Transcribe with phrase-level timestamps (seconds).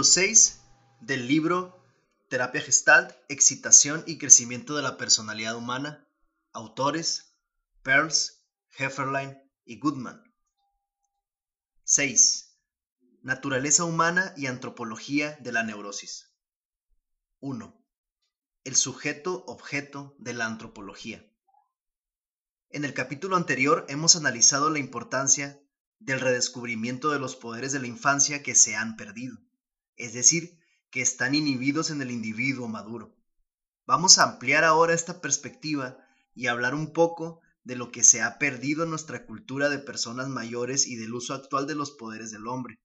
[0.00, 0.60] Capítulo 6
[1.02, 1.84] del libro
[2.30, 6.08] Terapia Gestalt, Excitación y Crecimiento de la Personalidad Humana.
[6.54, 7.36] Autores
[7.82, 8.42] Pearls,
[8.78, 9.36] Hefferlein
[9.66, 10.24] y Goodman.
[11.84, 12.56] 6.
[13.20, 16.34] Naturaleza humana y antropología de la neurosis.
[17.40, 17.84] 1.
[18.64, 21.30] El sujeto objeto de la antropología.
[22.70, 25.60] En el capítulo anterior hemos analizado la importancia
[25.98, 29.36] del redescubrimiento de los poderes de la infancia que se han perdido
[30.00, 30.58] es decir,
[30.90, 33.16] que están inhibidos en el individuo maduro.
[33.86, 35.98] Vamos a ampliar ahora esta perspectiva
[36.34, 40.28] y hablar un poco de lo que se ha perdido en nuestra cultura de personas
[40.28, 42.80] mayores y del uso actual de los poderes del hombre,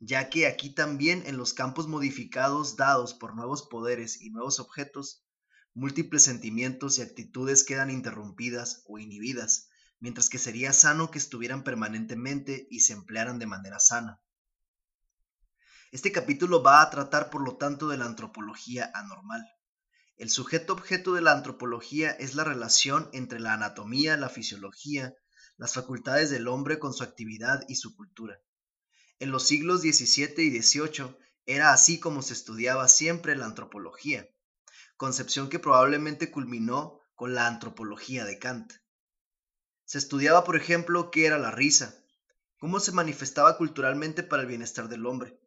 [0.00, 5.24] ya que aquí también en los campos modificados dados por nuevos poderes y nuevos objetos,
[5.74, 9.68] múltiples sentimientos y actitudes quedan interrumpidas o inhibidas,
[10.00, 14.20] mientras que sería sano que estuvieran permanentemente y se emplearan de manera sana.
[15.92, 19.46] Este capítulo va a tratar, por lo tanto, de la antropología anormal.
[20.16, 25.14] El sujeto objeto de la antropología es la relación entre la anatomía, la fisiología,
[25.56, 28.40] las facultades del hombre con su actividad y su cultura.
[29.20, 34.28] En los siglos XVII y XVIII era así como se estudiaba siempre la antropología,
[34.96, 38.72] concepción que probablemente culminó con la antropología de Kant.
[39.84, 41.94] Se estudiaba, por ejemplo, qué era la risa,
[42.58, 45.38] cómo se manifestaba culturalmente para el bienestar del hombre,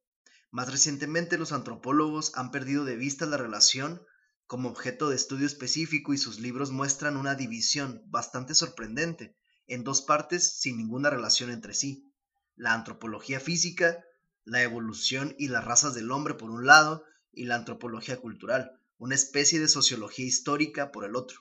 [0.52, 4.02] más recientemente, los antropólogos han perdido de vista la relación
[4.48, 10.02] como objeto de estudio específico y sus libros muestran una división bastante sorprendente en dos
[10.02, 12.12] partes sin ninguna relación entre sí.
[12.56, 14.04] La antropología física,
[14.44, 19.16] la evolución y las razas del hombre por un lado, y la antropología cultural, una
[19.16, 21.40] especie de sociología histórica por el otro.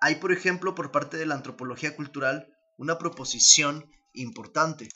[0.00, 4.88] Hay, por ejemplo, por parte de la antropología cultural, una proposición importante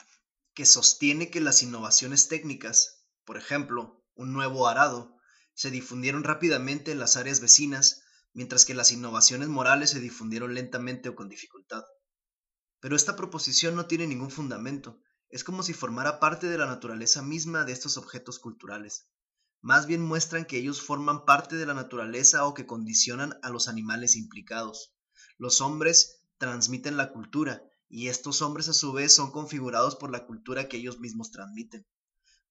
[0.54, 2.97] que sostiene que las innovaciones técnicas
[3.28, 5.14] por ejemplo, un nuevo arado,
[5.52, 8.00] se difundieron rápidamente en las áreas vecinas,
[8.32, 11.84] mientras que las innovaciones morales se difundieron lentamente o con dificultad.
[12.80, 17.20] Pero esta proposición no tiene ningún fundamento, es como si formara parte de la naturaleza
[17.20, 19.10] misma de estos objetos culturales.
[19.60, 23.68] Más bien muestran que ellos forman parte de la naturaleza o que condicionan a los
[23.68, 24.94] animales implicados.
[25.36, 30.24] Los hombres transmiten la cultura, y estos hombres a su vez son configurados por la
[30.24, 31.86] cultura que ellos mismos transmiten.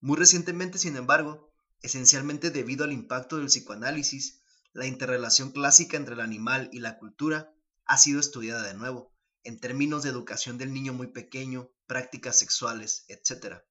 [0.00, 1.50] Muy recientemente, sin embargo,
[1.82, 4.42] esencialmente debido al impacto del psicoanálisis,
[4.72, 7.52] la interrelación clásica entre el animal y la cultura
[7.84, 13.06] ha sido estudiada de nuevo, en términos de educación del niño muy pequeño, prácticas sexuales,
[13.08, 13.62] etc.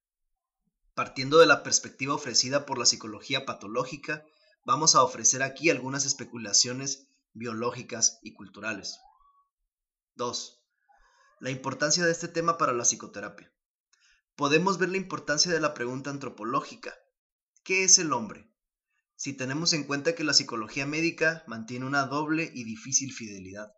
[0.95, 4.25] Partiendo de la perspectiva ofrecida por la psicología patológica,
[4.65, 8.99] vamos a ofrecer aquí algunas especulaciones biológicas y culturales.
[10.15, 10.61] 2.
[11.39, 13.53] La importancia de este tema para la psicoterapia
[14.37, 16.93] podemos ver la importancia de la pregunta antropológica.
[17.63, 18.53] ¿Qué es el hombre?
[19.15, 23.73] Si tenemos en cuenta que la psicología médica mantiene una doble y difícil fidelidad.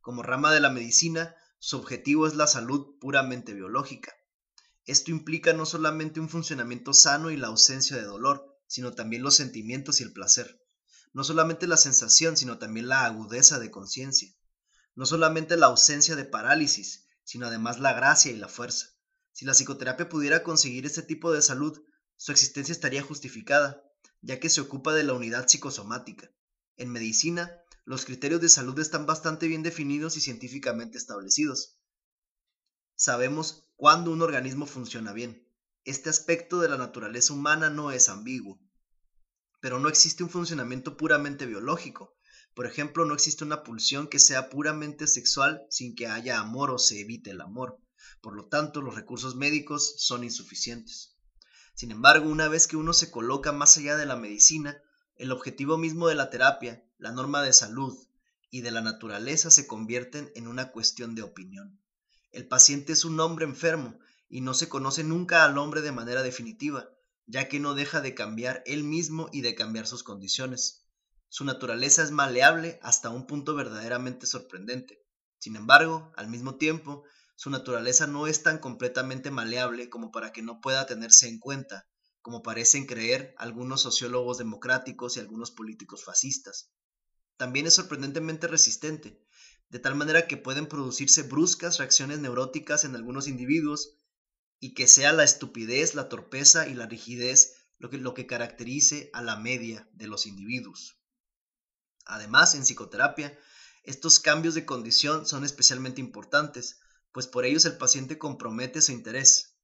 [0.00, 4.14] Como rama de la medicina, su objetivo es la salud puramente biológica.
[4.86, 9.34] Esto implica no solamente un funcionamiento sano y la ausencia de dolor, sino también los
[9.34, 10.58] sentimientos y el placer.
[11.12, 14.34] No solamente la sensación, sino también la agudeza de conciencia.
[14.94, 18.97] No solamente la ausencia de parálisis, sino además la gracia y la fuerza.
[19.38, 21.80] Si la psicoterapia pudiera conseguir este tipo de salud,
[22.16, 23.80] su existencia estaría justificada,
[24.20, 26.28] ya que se ocupa de la unidad psicosomática.
[26.76, 31.78] En medicina, los criterios de salud están bastante bien definidos y científicamente establecidos.
[32.96, 35.46] Sabemos cuándo un organismo funciona bien.
[35.84, 38.58] Este aspecto de la naturaleza humana no es ambiguo.
[39.60, 42.18] Pero no existe un funcionamiento puramente biológico.
[42.56, 46.78] Por ejemplo, no existe una pulsión que sea puramente sexual sin que haya amor o
[46.78, 47.78] se evite el amor.
[48.20, 51.16] Por lo tanto, los recursos médicos son insuficientes.
[51.74, 54.82] Sin embargo, una vez que uno se coloca más allá de la medicina,
[55.16, 57.96] el objetivo mismo de la terapia, la norma de salud
[58.50, 61.80] y de la naturaleza se convierten en una cuestión de opinión.
[62.32, 63.98] El paciente es un hombre enfermo
[64.28, 66.90] y no se conoce nunca al hombre de manera definitiva,
[67.26, 70.84] ya que no deja de cambiar él mismo y de cambiar sus condiciones.
[71.28, 75.04] Su naturaleza es maleable hasta un punto verdaderamente sorprendente.
[75.38, 77.04] Sin embargo, al mismo tiempo,
[77.38, 81.86] su naturaleza no es tan completamente maleable como para que no pueda tenerse en cuenta,
[82.20, 86.72] como parecen creer algunos sociólogos democráticos y algunos políticos fascistas.
[87.36, 89.24] También es sorprendentemente resistente,
[89.68, 93.94] de tal manera que pueden producirse bruscas reacciones neuróticas en algunos individuos
[94.58, 99.10] y que sea la estupidez, la torpeza y la rigidez lo que, lo que caracterice
[99.12, 100.98] a la media de los individuos.
[102.04, 103.38] Además, en psicoterapia,
[103.84, 106.80] estos cambios de condición son especialmente importantes,
[107.12, 109.56] pues por ellos el paciente compromete su interés.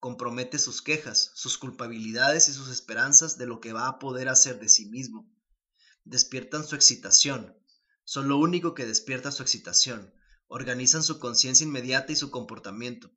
[0.00, 4.60] compromete sus quejas, sus culpabilidades y sus esperanzas de lo que va a poder hacer
[4.60, 5.28] de sí mismo.
[6.04, 7.58] Despiertan su excitación,
[8.04, 10.14] son lo único que despierta su excitación,
[10.46, 13.10] organizan su conciencia inmediata y su comportamiento.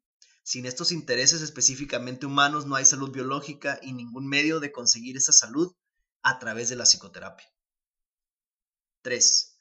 [0.43, 5.31] Sin estos intereses específicamente humanos no hay salud biológica y ningún medio de conseguir esa
[5.31, 5.73] salud
[6.23, 7.47] a través de la psicoterapia.
[9.03, 9.59] 3.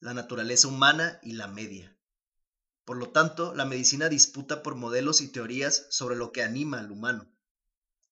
[0.00, 1.98] La naturaleza humana y la media.
[2.84, 6.90] Por lo tanto, la medicina disputa por modelos y teorías sobre lo que anima al
[6.90, 7.30] humano.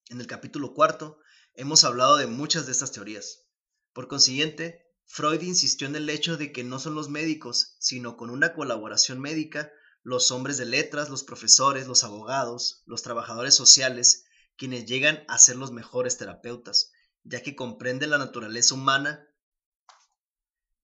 [0.09, 1.19] En el capítulo cuarto
[1.53, 3.45] hemos hablado de muchas de estas teorías.
[3.93, 8.29] Por consiguiente, Freud insistió en el hecho de que no son los médicos, sino con
[8.29, 9.71] una colaboración médica,
[10.03, 14.25] los hombres de letras, los profesores, los abogados, los trabajadores sociales,
[14.55, 16.91] quienes llegan a ser los mejores terapeutas,
[17.23, 19.27] ya que comprenden la naturaleza humana,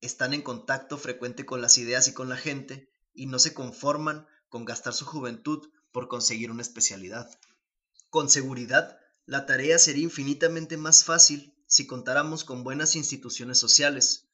[0.01, 4.25] están en contacto frecuente con las ideas y con la gente, y no se conforman
[4.47, 7.29] con gastar su juventud por conseguir una especialidad.
[8.09, 14.29] Con seguridad, la tarea sería infinitamente más fácil si contáramos con buenas instituciones sociales,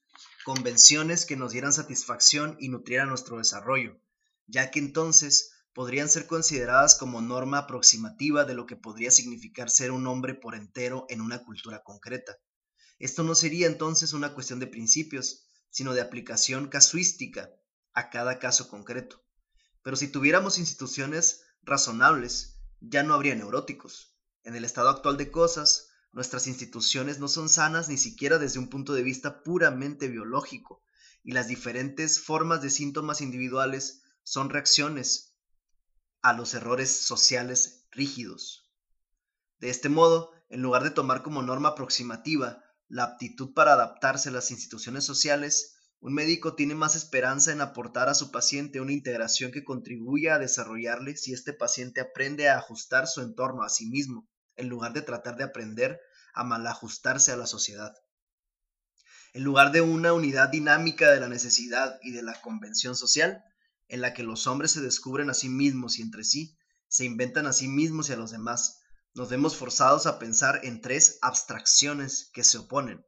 [0.45, 3.97] convenciones que nos dieran satisfacción y nutrieran nuestro desarrollo,
[4.45, 9.91] ya que entonces podrían ser consideradas como norma aproximativa de lo que podría significar ser
[9.91, 12.37] un hombre por entero en una cultura concreta.
[12.99, 17.49] Esto no sería entonces una cuestión de principios, sino de aplicación casuística
[17.93, 19.23] a cada caso concreto.
[19.81, 24.17] Pero si tuviéramos instituciones razonables, ya no habría neuróticos.
[24.43, 28.69] En el estado actual de cosas, nuestras instituciones no son sanas ni siquiera desde un
[28.69, 30.83] punto de vista puramente biológico,
[31.23, 35.35] y las diferentes formas de síntomas individuales son reacciones
[36.21, 38.71] a los errores sociales rígidos.
[39.59, 44.33] De este modo, en lugar de tomar como norma aproximativa la aptitud para adaptarse a
[44.33, 49.53] las instituciones sociales, un médico tiene más esperanza en aportar a su paciente una integración
[49.53, 54.27] que contribuya a desarrollarle si este paciente aprende a ajustar su entorno a sí mismo,
[54.57, 56.01] en lugar de tratar de aprender
[56.33, 57.93] a malajustarse a la sociedad.
[59.31, 63.41] En lugar de una unidad dinámica de la necesidad y de la convención social,
[63.87, 66.57] en la que los hombres se descubren a sí mismos y entre sí,
[66.89, 68.81] se inventan a sí mismos y a los demás,
[69.13, 73.05] nos vemos forzados a pensar en tres abstracciones que se oponen.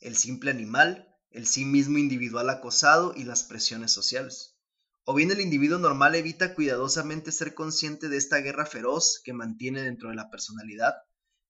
[0.00, 4.56] El simple animal, el sí mismo individual acosado y las presiones sociales.
[5.04, 9.82] O bien el individuo normal evita cuidadosamente ser consciente de esta guerra feroz que mantiene
[9.82, 10.94] dentro de la personalidad,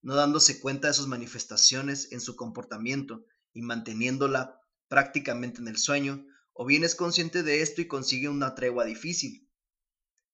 [0.03, 6.27] no dándose cuenta de sus manifestaciones en su comportamiento y manteniéndola prácticamente en el sueño,
[6.53, 9.49] o bien es consciente de esto y consigue una tregua difícil,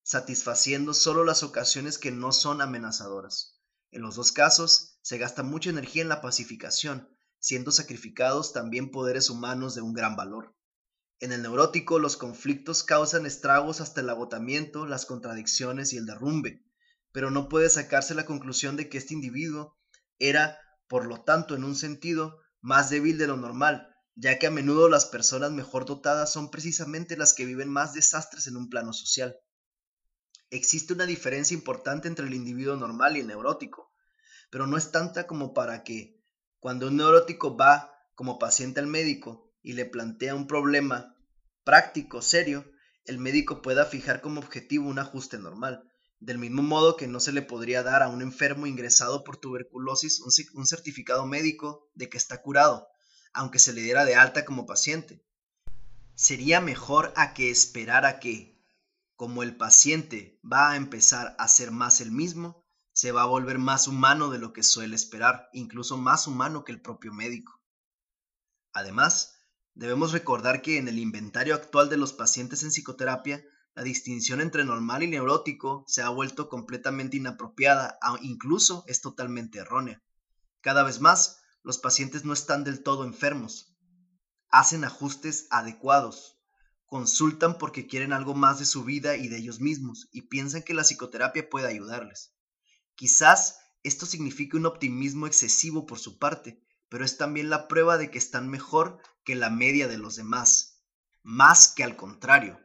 [0.02, 3.60] satisfaciendo solo las ocasiones que no son amenazadoras.
[3.90, 9.30] En los dos casos, se gasta mucha energía en la pacificación, siendo sacrificados también poderes
[9.30, 10.54] humanos de un gran valor.
[11.18, 16.64] En el neurótico los conflictos causan estragos hasta el agotamiento, las contradicciones y el derrumbe,
[17.12, 19.78] pero no puede sacarse la conclusión de que este individuo
[20.18, 24.50] era, por lo tanto, en un sentido, más débil de lo normal, ya que a
[24.50, 28.92] menudo las personas mejor dotadas son precisamente las que viven más desastres en un plano
[28.92, 29.36] social.
[30.50, 33.92] Existe una diferencia importante entre el individuo normal y el neurótico,
[34.50, 36.15] pero no es tanta como para que,
[36.66, 41.14] cuando un neurótico va como paciente al médico y le plantea un problema
[41.62, 42.68] práctico, serio,
[43.04, 47.30] el médico pueda fijar como objetivo un ajuste normal, del mismo modo que no se
[47.30, 52.42] le podría dar a un enfermo ingresado por tuberculosis un, certificado médico de que está
[52.42, 52.88] curado,
[53.32, 55.24] aunque se le diera de alta como paciente.
[56.16, 58.60] Sería mejor a que esperara que,
[59.14, 62.65] como el paciente va a empezar a ser más el mismo,
[62.96, 66.72] se va a volver más humano de lo que suele esperar, incluso más humano que
[66.72, 67.60] el propio médico.
[68.72, 69.34] Además,
[69.74, 74.64] debemos recordar que en el inventario actual de los pacientes en psicoterapia, la distinción entre
[74.64, 80.02] normal y neurótico se ha vuelto completamente inapropiada, incluso es totalmente errónea.
[80.62, 83.76] Cada vez más, los pacientes no están del todo enfermos.
[84.48, 86.40] Hacen ajustes adecuados.
[86.86, 90.72] Consultan porque quieren algo más de su vida y de ellos mismos y piensan que
[90.72, 92.35] la psicoterapia puede ayudarles.
[92.96, 98.10] Quizás esto signifique un optimismo excesivo por su parte, pero es también la prueba de
[98.10, 100.82] que están mejor que la media de los demás,
[101.22, 102.58] más que al contrario.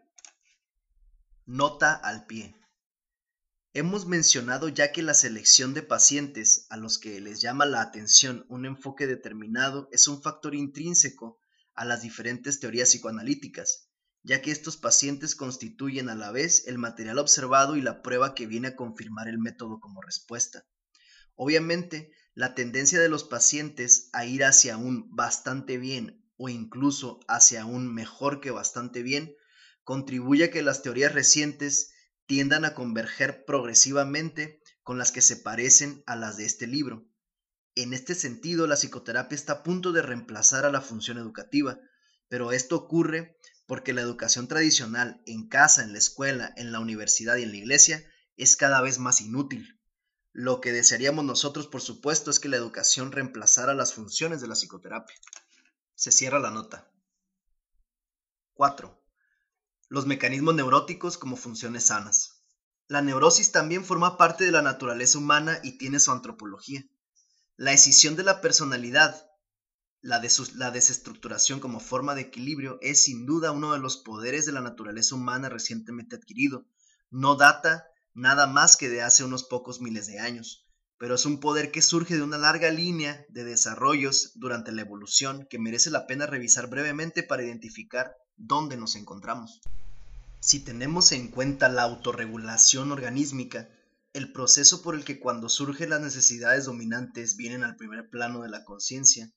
[1.45, 2.55] Nota al pie.
[3.73, 8.45] Hemos mencionado ya que la selección de pacientes a los que les llama la atención
[8.49, 11.39] un enfoque determinado es un factor intrínseco
[11.73, 13.90] a las diferentes teorías psicoanalíticas,
[14.23, 18.45] ya que estos pacientes constituyen a la vez el material observado y la prueba que
[18.45, 20.65] viene a confirmar el método como respuesta.
[21.35, 27.65] Obviamente, la tendencia de los pacientes a ir hacia un bastante bien o incluso hacia
[27.65, 29.35] un mejor que bastante bien
[29.83, 31.91] contribuye a que las teorías recientes
[32.25, 37.07] tiendan a converger progresivamente con las que se parecen a las de este libro.
[37.75, 41.79] En este sentido, la psicoterapia está a punto de reemplazar a la función educativa,
[42.27, 43.37] pero esto ocurre
[43.71, 47.55] porque la educación tradicional en casa, en la escuela, en la universidad y en la
[47.55, 48.03] iglesia
[48.35, 49.79] es cada vez más inútil.
[50.33, 54.55] Lo que desearíamos nosotros, por supuesto, es que la educación reemplazara las funciones de la
[54.55, 55.15] psicoterapia.
[55.95, 56.91] Se cierra la nota.
[58.55, 59.01] 4.
[59.87, 62.43] Los mecanismos neuróticos como funciones sanas.
[62.89, 66.83] La neurosis también forma parte de la naturaleza humana y tiene su antropología.
[67.55, 69.30] La escisión de la personalidad,
[70.01, 74.61] la, desestructuración como forma de equilibrio es sin duda uno de los poderes de la
[74.61, 76.65] naturaleza humana recientemente adquirido.
[77.11, 80.67] No data nada más que de hace unos pocos miles de años,
[80.97, 85.47] pero es un poder que surge de una larga línea de desarrollos durante la evolución
[85.49, 89.61] que merece la pena revisar brevemente para identificar dónde nos encontramos.
[90.39, 93.69] Si tenemos en cuenta la autorregulación organísmica,
[94.13, 98.49] el proceso por el que cuando surgen las necesidades dominantes vienen al primer plano de
[98.49, 99.31] la conciencia,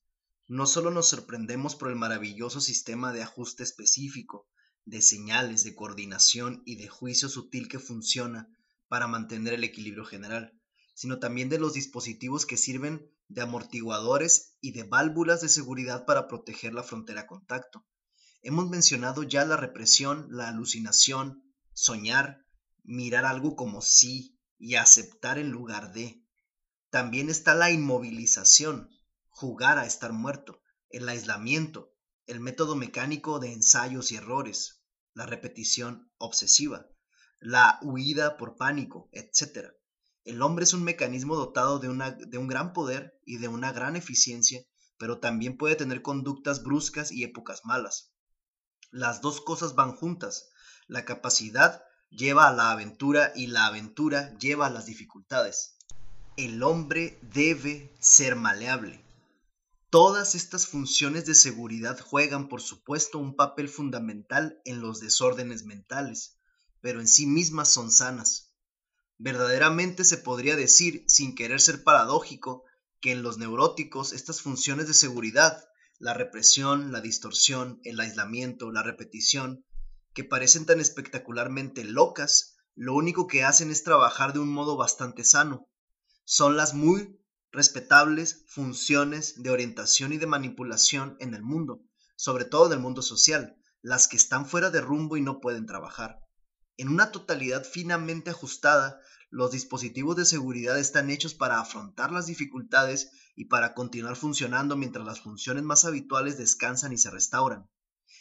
[0.47, 4.49] no solo nos sorprendemos por el maravilloso sistema de ajuste específico,
[4.85, 8.49] de señales, de coordinación y de juicio sutil que funciona
[8.89, 10.53] para mantener el equilibrio general,
[10.95, 16.29] sino también de los dispositivos que sirven de amortiguadores y de válvulas de seguridad para
[16.29, 17.87] proteger la frontera contacto.
[18.43, 22.45] Hemos mencionado ya la represión, la alucinación, soñar,
[22.83, 26.23] mirar algo como sí, y aceptar en lugar de.
[26.91, 28.89] También está la inmovilización,
[29.35, 31.93] jugar a estar muerto, el aislamiento,
[32.27, 36.87] el método mecánico de ensayos y errores, la repetición obsesiva,
[37.41, 39.73] la huida por pánico, etc.
[40.25, 41.89] El hombre es un mecanismo dotado de,
[42.27, 44.65] de un gran poder y de una gran eficiencia,
[44.99, 48.13] pero también puede tener conductas bruscas y épocas malas.
[48.93, 50.51] Las dos cosas van juntas.
[50.87, 55.77] La capacidad lleva a la aventura y la aventura lleva a las dificultades.
[56.37, 59.04] El hombre debe ser maleable.
[59.95, 66.37] Todas estas funciones de seguridad juegan, por supuesto, un papel fundamental en los desórdenes mentales,
[66.81, 68.53] pero en sí mismas son sanas.
[69.19, 72.65] Verdaderamente se podría decir, sin querer ser paradójico,
[73.01, 75.65] que en los neuróticos estas funciones de seguridad,
[76.01, 79.65] la represión, la distorsión, el aislamiento, la repetición,
[80.13, 85.23] que parecen tan espectacularmente locas, lo único que hacen es trabajar de un modo bastante
[85.23, 85.69] sano.
[86.25, 87.17] Son las muy
[87.55, 91.85] respetables funciones de orientación y de manipulación en el mundo,
[92.17, 95.65] sobre todo en el mundo social, las que están fuera de rumbo y no pueden
[95.65, 96.19] trabajar.
[96.77, 98.99] En una totalidad finamente ajustada,
[99.31, 105.07] los dispositivos de seguridad están hechos para afrontar las dificultades y para continuar funcionando mientras
[105.07, 107.71] las funciones más habituales descansan y se restauran.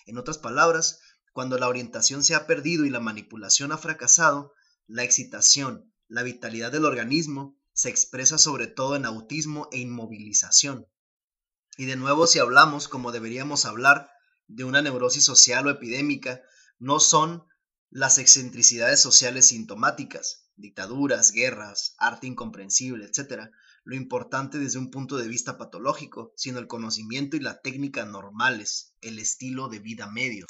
[0.05, 0.99] En otras palabras,
[1.31, 4.53] cuando la orientación se ha perdido y la manipulación ha fracasado,
[4.85, 10.87] la excitación, la vitalidad del organismo se expresa sobre todo en autismo e inmovilización.
[11.77, 14.09] Y de nuevo, si hablamos, como deberíamos hablar,
[14.47, 16.41] de una neurosis social o epidémica,
[16.77, 17.45] no son
[17.89, 23.49] las excentricidades sociales sintomáticas, dictaduras, guerras, arte incomprensible, etc.,
[23.85, 28.93] lo importante desde un punto de vista patológico, sino el conocimiento y la técnica normales,
[29.01, 30.47] el estilo de vida medio.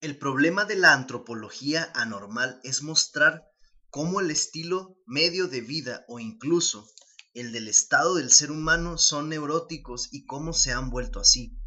[0.00, 3.51] El problema de la antropología anormal es mostrar
[3.92, 6.88] cómo el estilo medio de vida o incluso
[7.34, 11.58] el del estado del ser humano son neuróticos y cómo se han vuelto así.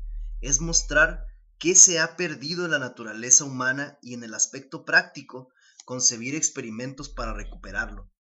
[0.42, 1.28] Es mostrar
[1.60, 5.50] qué se ha perdido en la naturaleza humana y en el aspecto práctico
[5.86, 8.12] concebir experimentos para recuperarlo.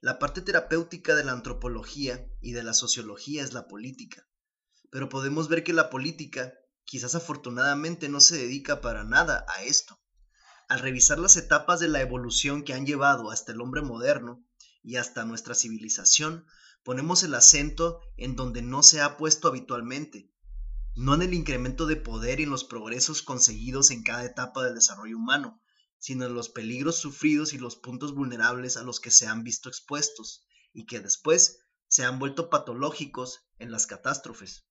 [0.00, 4.26] La parte terapéutica de la antropología y de la sociología es la política,
[4.90, 10.00] pero podemos ver que la política quizás afortunadamente no se dedica para nada a esto.
[10.70, 14.46] Al revisar las etapas de la evolución que han llevado hasta el hombre moderno
[14.84, 16.46] y hasta nuestra civilización,
[16.84, 20.30] ponemos el acento en donde no se ha puesto habitualmente,
[20.94, 24.76] no en el incremento de poder y en los progresos conseguidos en cada etapa del
[24.76, 25.60] desarrollo humano,
[25.98, 29.68] sino en los peligros sufridos y los puntos vulnerables a los que se han visto
[29.68, 34.68] expuestos y que después se han vuelto patológicos en las catástrofes.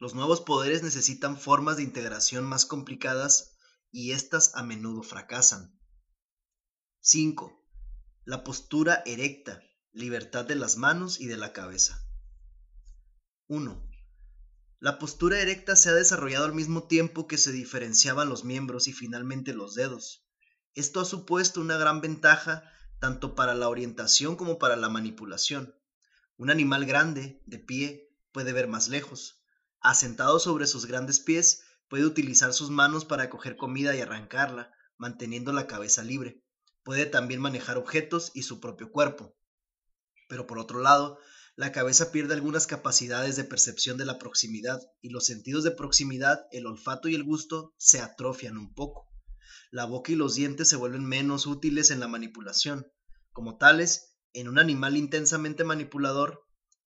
[0.00, 3.51] Los nuevos poderes necesitan formas de integración más complicadas
[3.92, 5.78] y éstas a menudo fracasan.
[7.00, 7.64] 5.
[8.24, 12.02] La postura erecta, libertad de las manos y de la cabeza.
[13.48, 13.88] 1.
[14.80, 18.92] La postura erecta se ha desarrollado al mismo tiempo que se diferenciaban los miembros y
[18.92, 20.26] finalmente los dedos.
[20.74, 22.64] Esto ha supuesto una gran ventaja
[22.98, 25.74] tanto para la orientación como para la manipulación.
[26.36, 29.44] Un animal grande, de pie, puede ver más lejos.
[29.80, 35.52] Asentado sobre sus grandes pies, puede utilizar sus manos para coger comida y arrancarla, manteniendo
[35.52, 36.42] la cabeza libre.
[36.84, 39.36] Puede también manejar objetos y su propio cuerpo.
[40.26, 41.18] Pero por otro lado,
[41.54, 46.46] la cabeza pierde algunas capacidades de percepción de la proximidad y los sentidos de proximidad,
[46.50, 49.06] el olfato y el gusto, se atrofian un poco.
[49.70, 52.86] La boca y los dientes se vuelven menos útiles en la manipulación.
[53.32, 56.40] Como tales, en un animal intensamente manipulador,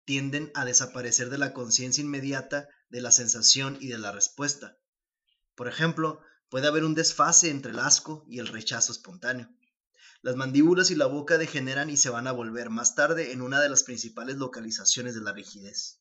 [0.04, 4.76] tienden a desaparecer de la conciencia inmediata de la sensación y de la respuesta.
[5.56, 9.48] Por ejemplo, puede haber un desfase entre el asco y el rechazo espontáneo.
[10.22, 13.60] Las mandíbulas y la boca degeneran y se van a volver más tarde en una
[13.60, 16.00] de las principales localizaciones de la rigidez.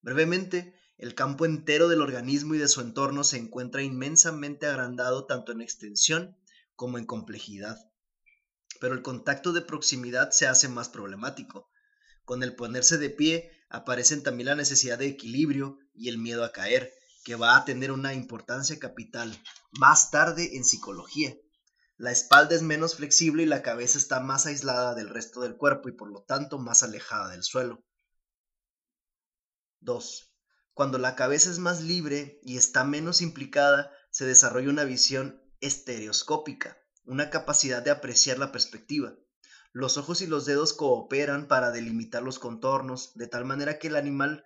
[0.00, 5.52] Brevemente, el campo entero del organismo y de su entorno se encuentra inmensamente agrandado tanto
[5.52, 6.36] en extensión
[6.74, 7.78] como en complejidad.
[8.80, 11.70] Pero el contacto de proximidad se hace más problemático.
[12.24, 16.52] Con el ponerse de pie aparecen también la necesidad de equilibrio y el miedo a
[16.52, 16.92] caer,
[17.24, 19.36] que va a tener una importancia capital
[19.72, 21.34] más tarde en psicología.
[21.96, 25.88] La espalda es menos flexible y la cabeza está más aislada del resto del cuerpo
[25.88, 27.84] y por lo tanto más alejada del suelo.
[29.80, 30.34] 2.
[30.74, 36.78] Cuando la cabeza es más libre y está menos implicada, se desarrolla una visión estereoscópica,
[37.04, 39.14] una capacidad de apreciar la perspectiva.
[39.72, 43.96] Los ojos y los dedos cooperan para delimitar los contornos, de tal manera que el
[43.96, 44.44] animal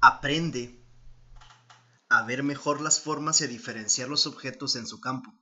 [0.00, 0.79] aprende
[2.10, 5.32] a ver mejor las formas y a diferenciar los objetos en su campo.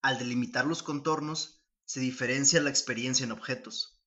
[0.00, 3.98] Al delimitar los contornos, se diferencia la experiencia en objetos.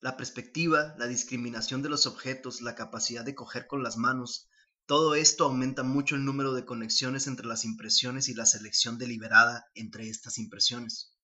[0.00, 4.50] La perspectiva, la discriminación de los objetos, la capacidad de coger con las manos,
[4.84, 9.66] todo esto aumenta mucho el número de conexiones entre las impresiones y la selección deliberada
[9.74, 11.16] entre estas impresiones.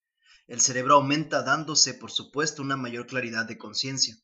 [0.47, 4.17] El cerebro aumenta dándose, por supuesto, una mayor claridad de conciencia.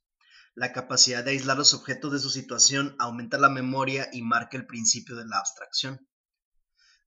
[0.59, 4.67] La capacidad de aislar los objetos de su situación aumenta la memoria y marca el
[4.67, 6.09] principio de la abstracción.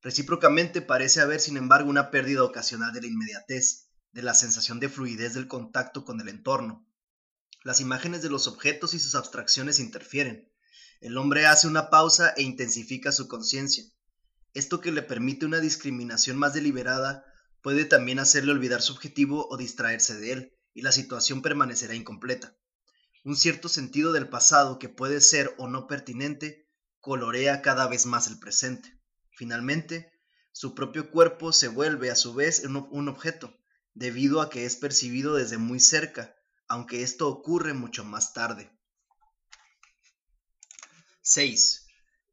[0.01, 4.87] Recíprocamente parece haber, sin embargo, una pérdida ocasional de la inmediatez, de la sensación de
[4.87, 6.87] fluidez del contacto con el entorno.
[7.65, 10.49] Las imágenes de los objetos y sus abstracciones interfieren.
[11.01, 13.83] El hombre hace una pausa e intensifica su conciencia.
[14.53, 17.25] Esto que le permite una discriminación más deliberada
[17.61, 22.55] puede también hacerle olvidar su objetivo o distraerse de él, y la situación permanecerá incompleta.
[23.23, 26.67] Un cierto sentido del pasado que puede ser o no pertinente
[26.99, 28.99] colorea cada vez más el presente.
[29.31, 30.11] Finalmente,
[30.51, 33.55] su propio cuerpo se vuelve a su vez un objeto,
[33.93, 36.35] debido a que es percibido desde muy cerca,
[36.67, 38.71] aunque esto ocurre mucho más tarde.
[41.21, 41.85] 6.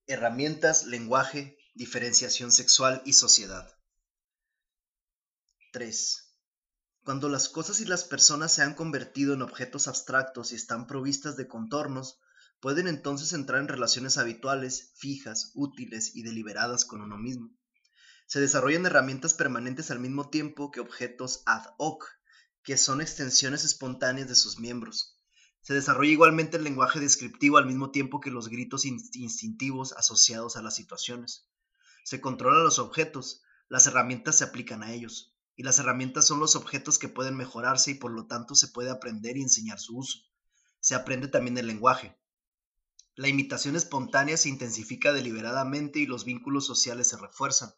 [0.07, 3.77] Herramientas, lenguaje, diferenciación sexual y sociedad.
[5.72, 6.28] 3.
[7.09, 11.38] Cuando las cosas y las personas se han convertido en objetos abstractos y están provistas
[11.38, 12.21] de contornos,
[12.61, 17.49] pueden entonces entrar en relaciones habituales, fijas, útiles y deliberadas con uno mismo.
[18.27, 22.05] Se desarrollan herramientas permanentes al mismo tiempo que objetos ad hoc,
[22.62, 25.18] que son extensiones espontáneas de sus miembros.
[25.62, 30.62] Se desarrolla igualmente el lenguaje descriptivo al mismo tiempo que los gritos instintivos asociados a
[30.62, 31.49] las situaciones.
[32.05, 33.40] Se controlan los objetos,
[33.71, 37.90] las herramientas se aplican a ellos y las herramientas son los objetos que pueden mejorarse
[37.90, 40.21] y por lo tanto se puede aprender y enseñar su uso.
[40.79, 42.16] Se aprende también el lenguaje.
[43.16, 47.71] La imitación espontánea se intensifica deliberadamente y los vínculos sociales se refuerzan.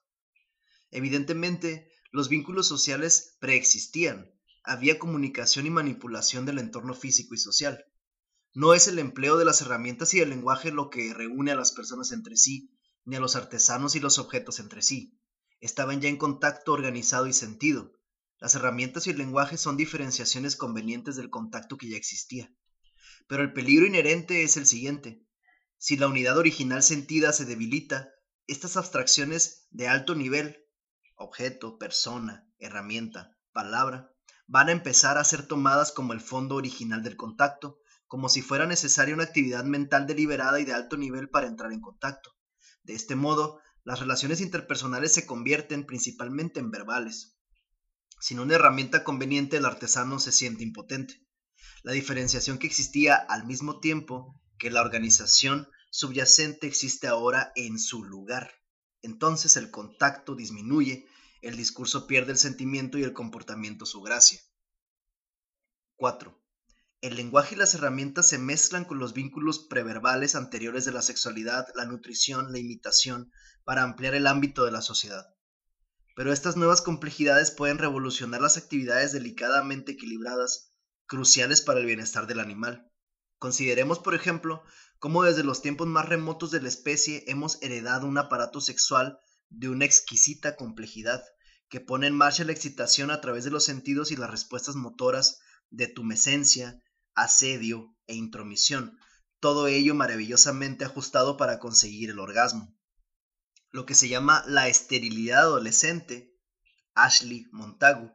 [0.90, 4.30] Evidentemente, los vínculos sociales preexistían.
[4.62, 7.86] Había comunicación y manipulación del entorno físico y social.
[8.52, 11.72] No es el empleo de las herramientas y el lenguaje lo que reúne a las
[11.72, 15.16] personas entre sí, ni a los artesanos y los objetos entre sí
[15.60, 17.92] estaban ya en contacto organizado y sentido.
[18.38, 22.52] Las herramientas y el lenguaje son diferenciaciones convenientes del contacto que ya existía.
[23.28, 25.26] Pero el peligro inherente es el siguiente.
[25.76, 28.10] Si la unidad original sentida se debilita,
[28.46, 30.64] estas abstracciones de alto nivel,
[31.14, 34.12] objeto, persona, herramienta, palabra,
[34.46, 38.66] van a empezar a ser tomadas como el fondo original del contacto, como si fuera
[38.66, 42.34] necesaria una actividad mental deliberada y de alto nivel para entrar en contacto.
[42.82, 47.36] De este modo, las relaciones interpersonales se convierten principalmente en verbales.
[48.20, 51.26] Sin una herramienta conveniente el artesano se siente impotente.
[51.82, 58.04] La diferenciación que existía al mismo tiempo que la organización subyacente existe ahora en su
[58.04, 58.52] lugar.
[59.02, 61.06] Entonces el contacto disminuye,
[61.40, 64.38] el discurso pierde el sentimiento y el comportamiento su gracia.
[65.96, 66.39] 4.
[67.02, 71.66] El lenguaje y las herramientas se mezclan con los vínculos preverbales anteriores de la sexualidad,
[71.74, 73.32] la nutrición, la imitación,
[73.64, 75.34] para ampliar el ámbito de la sociedad.
[76.14, 80.74] Pero estas nuevas complejidades pueden revolucionar las actividades delicadamente equilibradas,
[81.06, 82.92] cruciales para el bienestar del animal.
[83.38, 84.62] Consideremos, por ejemplo,
[84.98, 89.70] cómo desde los tiempos más remotos de la especie hemos heredado un aparato sexual de
[89.70, 91.24] una exquisita complejidad,
[91.70, 95.40] que pone en marcha la excitación a través de los sentidos y las respuestas motoras
[95.70, 96.82] de tumescencia,
[97.14, 98.98] asedio e intromisión,
[99.40, 102.76] todo ello maravillosamente ajustado para conseguir el orgasmo.
[103.70, 106.36] Lo que se llama la esterilidad adolescente,
[106.94, 108.12] Ashley Montagu,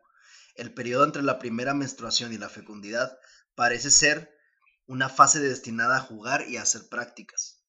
[0.55, 3.17] el periodo entre la primera menstruación y la fecundidad,
[3.55, 4.31] parece ser
[4.86, 7.63] una fase destinada a jugar y hacer prácticas.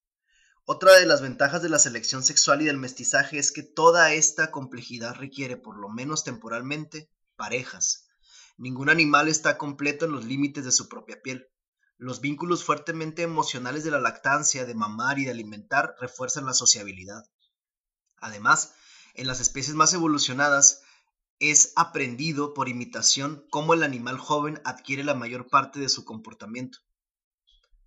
[0.64, 4.50] Otra de las ventajas de la selección sexual y del mestizaje es que toda esta
[4.50, 8.05] complejidad requiere, por lo menos temporalmente, parejas.
[8.56, 11.48] Ningún animal está completo en los límites de su propia piel.
[11.98, 17.24] Los vínculos fuertemente emocionales de la lactancia, de mamar y de alimentar refuerzan la sociabilidad.
[18.18, 18.74] Además,
[19.14, 20.82] en las especies más evolucionadas,
[21.38, 26.78] es aprendido por imitación cómo el animal joven adquiere la mayor parte de su comportamiento.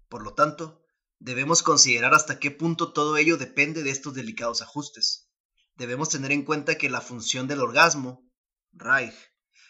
[0.08, 0.84] Por lo tanto,
[1.21, 5.29] Debemos considerar hasta qué punto todo ello depende de estos delicados ajustes.
[5.75, 8.25] Debemos tener en cuenta que la función del orgasmo,
[8.71, 9.13] Reich,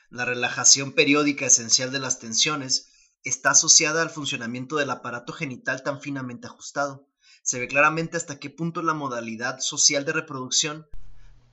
[0.10, 2.89] la relajación periódica esencial de las tensiones,
[3.24, 7.08] está asociada al funcionamiento del aparato genital tan finamente ajustado.
[7.43, 10.88] Se ve claramente hasta qué punto la modalidad social de reproducción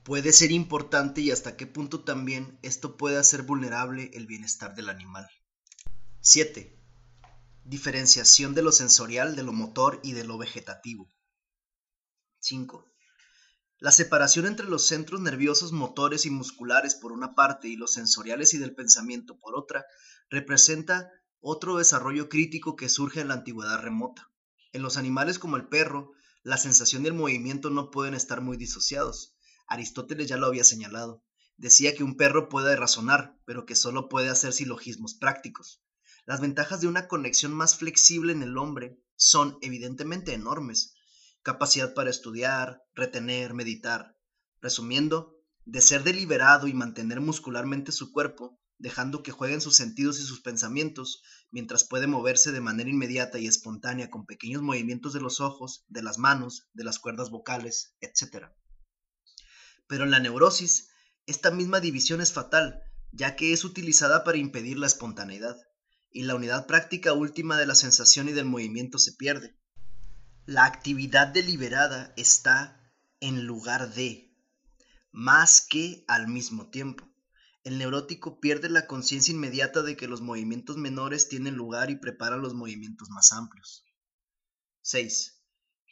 [0.03, 4.89] puede ser importante y hasta qué punto también esto puede hacer vulnerable el bienestar del
[4.89, 5.27] animal.
[6.21, 6.77] 7
[7.67, 11.11] diferenciación de lo sensorial, de lo motor y de lo vegetativo.
[12.39, 12.85] 5.
[13.79, 18.55] La separación entre los centros nerviosos motores y musculares por una parte y los sensoriales
[18.55, 19.85] y del pensamiento por otra
[20.31, 21.11] representa
[21.41, 24.31] otro desarrollo crítico que surge en la antigüedad remota.
[24.73, 28.57] En los animales como el perro, la sensación y el movimiento no pueden estar muy
[28.57, 29.35] disociados.
[29.67, 31.23] Aristóteles ya lo había señalado.
[31.55, 35.83] Decía que un perro puede razonar, pero que solo puede hacer silogismos prácticos.
[36.25, 40.95] Las ventajas de una conexión más flexible en el hombre son evidentemente enormes.
[41.47, 44.17] Capacidad para estudiar, retener, meditar.
[44.59, 50.23] Resumiendo, de ser deliberado y mantener muscularmente su cuerpo, dejando que jueguen sus sentidos y
[50.23, 55.39] sus pensamientos, mientras puede moverse de manera inmediata y espontánea con pequeños movimientos de los
[55.39, 58.47] ojos, de las manos, de las cuerdas vocales, etc.
[59.87, 60.89] Pero en la neurosis,
[61.27, 62.83] esta misma división es fatal,
[63.13, 65.55] ya que es utilizada para impedir la espontaneidad
[66.11, 69.55] y la unidad práctica última de la sensación y del movimiento se pierde.
[70.47, 72.81] La actividad deliberada está
[73.19, 74.33] en lugar de,
[75.11, 77.05] más que al mismo tiempo.
[77.65, 82.37] El neurótico pierde la conciencia inmediata de que los movimientos menores tienen lugar y prepara
[82.37, 83.83] los movimientos más amplios.
[84.83, 85.43] 6.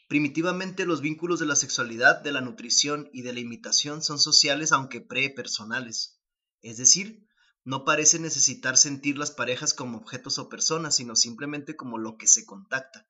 [0.07, 4.71] Primitivamente los vínculos de la sexualidad, de la nutrición y de la imitación son sociales
[4.71, 6.21] aunque prepersonales,
[6.61, 7.27] es decir,
[7.65, 12.27] no parece necesitar sentir las parejas como objetos o personas, sino simplemente como lo que
[12.27, 13.05] se contacta.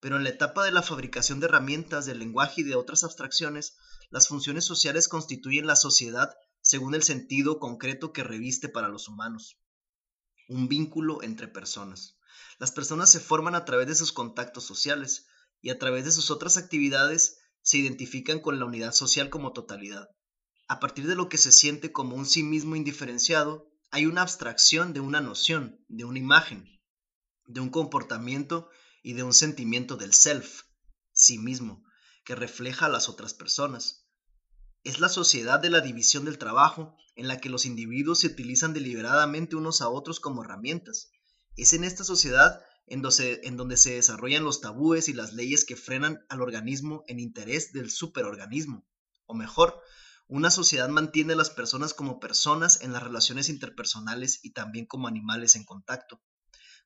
[0.00, 3.76] Pero en la etapa de la fabricación de herramientas, del lenguaje y de otras abstracciones,
[4.10, 9.58] las funciones sociales constituyen la sociedad según el sentido concreto que reviste para los humanos.
[10.48, 12.18] Un vínculo entre personas.
[12.58, 15.26] Las personas se forman a través de sus contactos sociales
[15.60, 20.08] y a través de sus otras actividades se identifican con la unidad social como totalidad.
[20.68, 24.92] A partir de lo que se siente como un sí mismo indiferenciado, hay una abstracción
[24.92, 26.80] de una noción, de una imagen,
[27.46, 28.68] de un comportamiento
[29.06, 30.62] y de un sentimiento del self,
[31.12, 31.84] sí mismo,
[32.24, 34.04] que refleja a las otras personas.
[34.82, 38.74] Es la sociedad de la división del trabajo, en la que los individuos se utilizan
[38.74, 41.12] deliberadamente unos a otros como herramientas.
[41.54, 46.26] Es en esta sociedad en donde, se desarrollan los tabúes y las leyes que frenan
[46.28, 48.88] al organismo en interés del superorganismo,
[49.26, 49.80] o mejor,
[50.26, 55.06] una sociedad mantiene a las personas como personas en las relaciones interpersonales y también como
[55.06, 56.20] animales en contacto.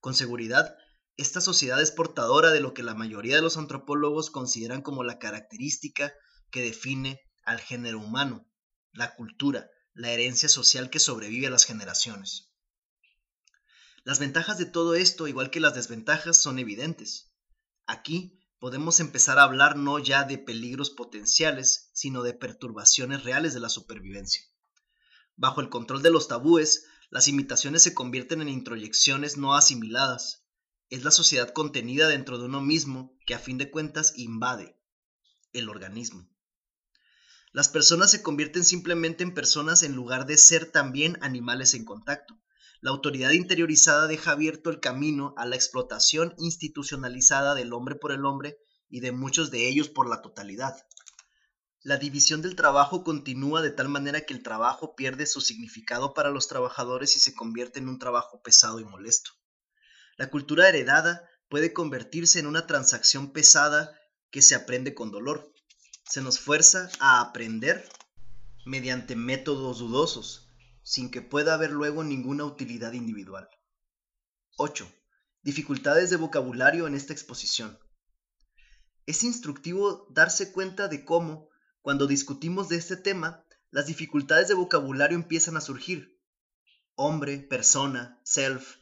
[0.00, 0.76] Con seguridad,
[1.16, 5.18] esta sociedad es portadora de lo que la mayoría de los antropólogos consideran como la
[5.18, 6.12] característica
[6.50, 8.46] que define al género humano,
[8.92, 12.50] la cultura, la herencia social que sobrevive a las generaciones.
[14.02, 17.32] Las ventajas de todo esto, igual que las desventajas, son evidentes.
[17.86, 23.60] Aquí podemos empezar a hablar no ya de peligros potenciales, sino de perturbaciones reales de
[23.60, 24.42] la supervivencia.
[25.36, 30.46] Bajo el control de los tabúes, las imitaciones se convierten en introyecciones no asimiladas.
[30.90, 34.76] Es la sociedad contenida dentro de uno mismo que a fin de cuentas invade
[35.52, 36.28] el organismo.
[37.52, 42.40] Las personas se convierten simplemente en personas en lugar de ser también animales en contacto.
[42.80, 48.24] La autoridad interiorizada deja abierto el camino a la explotación institucionalizada del hombre por el
[48.24, 50.76] hombre y de muchos de ellos por la totalidad.
[51.82, 56.30] La división del trabajo continúa de tal manera que el trabajo pierde su significado para
[56.30, 59.30] los trabajadores y se convierte en un trabajo pesado y molesto.
[60.20, 63.98] La cultura heredada puede convertirse en una transacción pesada
[64.30, 65.50] que se aprende con dolor.
[66.04, 67.88] Se nos fuerza a aprender
[68.66, 70.50] mediante métodos dudosos,
[70.82, 73.48] sin que pueda haber luego ninguna utilidad individual.
[74.58, 74.92] 8.
[75.40, 77.78] Dificultades de vocabulario en esta exposición.
[79.06, 81.48] Es instructivo darse cuenta de cómo,
[81.80, 86.20] cuando discutimos de este tema, las dificultades de vocabulario empiezan a surgir.
[86.94, 88.79] Hombre, persona, self,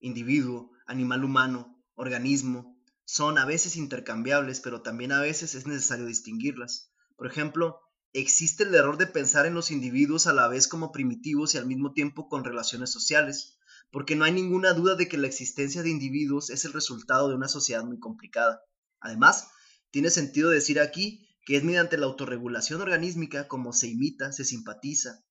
[0.00, 6.92] individuo, animal humano, organismo, son a veces intercambiables, pero también a veces es necesario distinguirlas.
[7.16, 7.80] Por ejemplo,
[8.12, 11.66] existe el error de pensar en los individuos a la vez como primitivos y al
[11.66, 13.58] mismo tiempo con relaciones sociales,
[13.90, 17.34] porque no hay ninguna duda de que la existencia de individuos es el resultado de
[17.34, 18.62] una sociedad muy complicada.
[19.00, 19.48] Además,
[19.90, 25.24] tiene sentido decir aquí que es mediante la autorregulación organísmica como se imita, se simpatiza,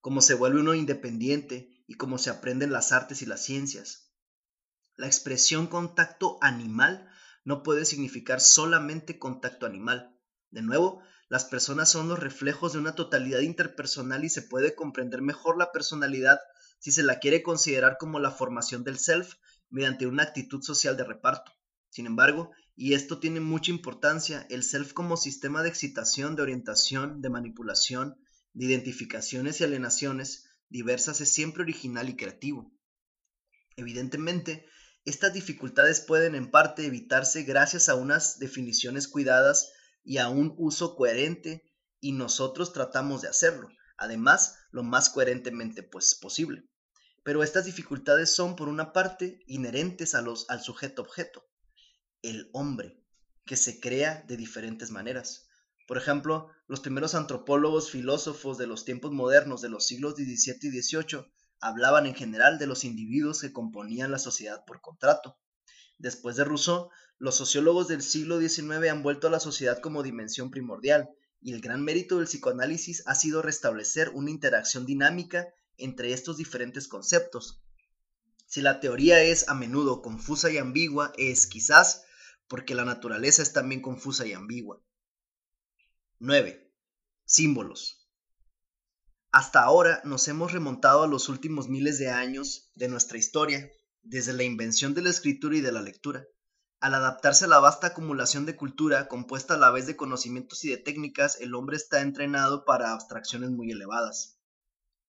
[0.00, 4.12] como se vuelve uno independiente y como se aprenden las artes y las ciencias.
[4.96, 7.08] La expresión contacto animal
[7.44, 10.18] no puede significar solamente contacto animal.
[10.50, 15.22] De nuevo, las personas son los reflejos de una totalidad interpersonal y se puede comprender
[15.22, 16.40] mejor la personalidad
[16.78, 19.34] si se la quiere considerar como la formación del self
[19.70, 21.52] mediante una actitud social de reparto.
[21.90, 27.22] Sin embargo, y esto tiene mucha importancia, el self como sistema de excitación, de orientación,
[27.22, 28.18] de manipulación,
[28.52, 32.72] de identificaciones y alienaciones diversas es siempre original y creativo.
[33.76, 34.66] Evidentemente,
[35.04, 40.96] estas dificultades pueden en parte evitarse gracias a unas definiciones cuidadas y a un uso
[40.96, 41.62] coherente
[42.00, 46.68] y nosotros tratamos de hacerlo, además lo más coherentemente pues, posible.
[47.22, 51.44] Pero estas dificultades son por una parte inherentes a los, al sujeto objeto,
[52.22, 53.02] el hombre,
[53.44, 55.45] que se crea de diferentes maneras.
[55.86, 60.82] Por ejemplo, los primeros antropólogos filósofos de los tiempos modernos de los siglos XVII y
[60.82, 61.26] XVIII
[61.60, 65.38] hablaban en general de los individuos que componían la sociedad por contrato.
[65.98, 70.50] Después de Rousseau, los sociólogos del siglo XIX han vuelto a la sociedad como dimensión
[70.50, 71.08] primordial,
[71.40, 75.46] y el gran mérito del psicoanálisis ha sido restablecer una interacción dinámica
[75.76, 77.62] entre estos diferentes conceptos.
[78.46, 82.02] Si la teoría es a menudo confusa y ambigua, es quizás
[82.48, 84.82] porque la naturaleza es también confusa y ambigua.
[86.18, 86.72] 9.
[87.26, 88.08] Símbolos.
[89.32, 93.70] Hasta ahora nos hemos remontado a los últimos miles de años de nuestra historia,
[94.02, 96.24] desde la invención de la escritura y de la lectura.
[96.80, 100.70] Al adaptarse a la vasta acumulación de cultura compuesta a la vez de conocimientos y
[100.70, 104.38] de técnicas, el hombre está entrenado para abstracciones muy elevadas.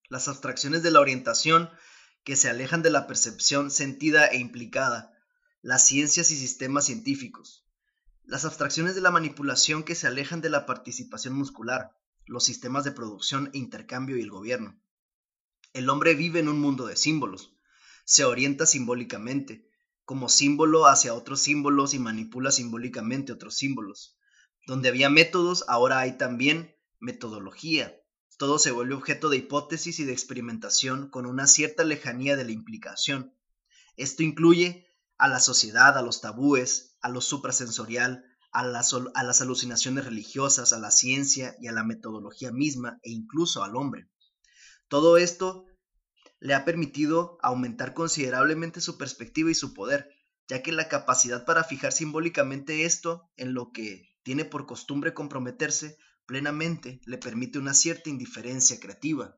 [0.09, 1.69] Las abstracciones de la orientación,
[2.25, 5.13] que se alejan de la percepción sentida e implicada,
[5.61, 7.66] las ciencias y sistemas científicos.
[8.27, 12.91] Las abstracciones de la manipulación que se alejan de la participación muscular, los sistemas de
[12.91, 14.77] producción e intercambio y el gobierno.
[15.71, 17.55] El hombre vive en un mundo de símbolos,
[18.03, 19.69] se orienta simbólicamente,
[20.03, 24.17] como símbolo hacia otros símbolos y manipula simbólicamente otros símbolos.
[24.65, 27.95] Donde había métodos, ahora hay también metodología.
[28.37, 32.51] Todo se vuelve objeto de hipótesis y de experimentación con una cierta lejanía de la
[32.51, 33.33] implicación.
[33.95, 34.86] Esto incluye
[35.17, 40.73] a la sociedad, a los tabúes, a lo suprasensorial, a las, a las alucinaciones religiosas,
[40.73, 44.09] a la ciencia y a la metodología misma e incluso al hombre.
[44.87, 45.65] Todo esto
[46.39, 50.09] le ha permitido aumentar considerablemente su perspectiva y su poder,
[50.47, 55.97] ya que la capacidad para fijar simbólicamente esto en lo que tiene por costumbre comprometerse
[56.25, 59.37] plenamente le permite una cierta indiferencia creativa.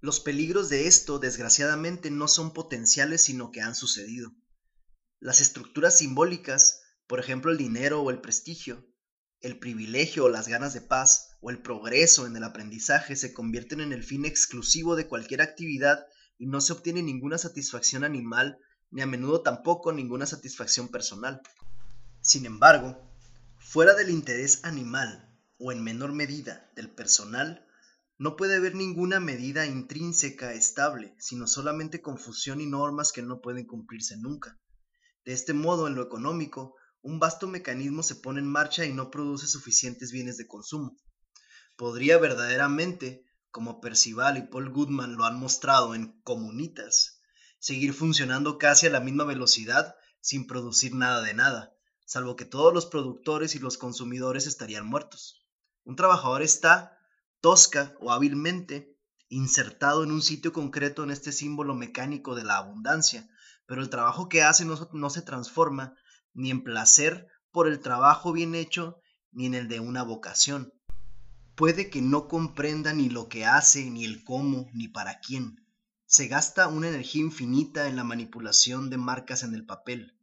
[0.00, 4.32] Los peligros de esto, desgraciadamente, no son potenciales, sino que han sucedido.
[5.18, 8.86] Las estructuras simbólicas por ejemplo, el dinero o el prestigio,
[9.40, 13.80] el privilegio o las ganas de paz o el progreso en el aprendizaje se convierten
[13.80, 16.06] en el fin exclusivo de cualquier actividad
[16.38, 18.58] y no se obtiene ninguna satisfacción animal
[18.92, 21.42] ni a menudo tampoco ninguna satisfacción personal.
[22.20, 22.96] Sin embargo,
[23.58, 27.66] fuera del interés animal o en menor medida del personal,
[28.20, 33.64] no puede haber ninguna medida intrínseca estable, sino solamente confusión y normas que no pueden
[33.64, 34.60] cumplirse nunca.
[35.24, 39.10] De este modo, en lo económico, un vasto mecanismo se pone en marcha y no
[39.10, 40.98] produce suficientes bienes de consumo.
[41.78, 47.22] Podría verdaderamente, como Percival y Paul Goodman lo han mostrado en Comunitas,
[47.58, 51.72] seguir funcionando casi a la misma velocidad sin producir nada de nada,
[52.04, 55.46] salvo que todos los productores y los consumidores estarían muertos.
[55.84, 56.99] Un trabajador está,
[57.40, 58.96] tosca o hábilmente,
[59.28, 63.28] insertado en un sitio concreto en este símbolo mecánico de la abundancia,
[63.66, 65.94] pero el trabajo que hace no, no se transforma
[66.34, 69.00] ni en placer por el trabajo bien hecho,
[69.32, 70.72] ni en el de una vocación.
[71.54, 75.66] Puede que no comprenda ni lo que hace, ni el cómo, ni para quién.
[76.06, 80.16] Se gasta una energía infinita en la manipulación de marcas en el papel.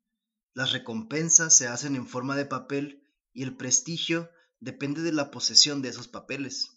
[0.53, 5.82] Las recompensas se hacen en forma de papel y el prestigio depende de la posesión
[5.82, 6.77] de esos papeles.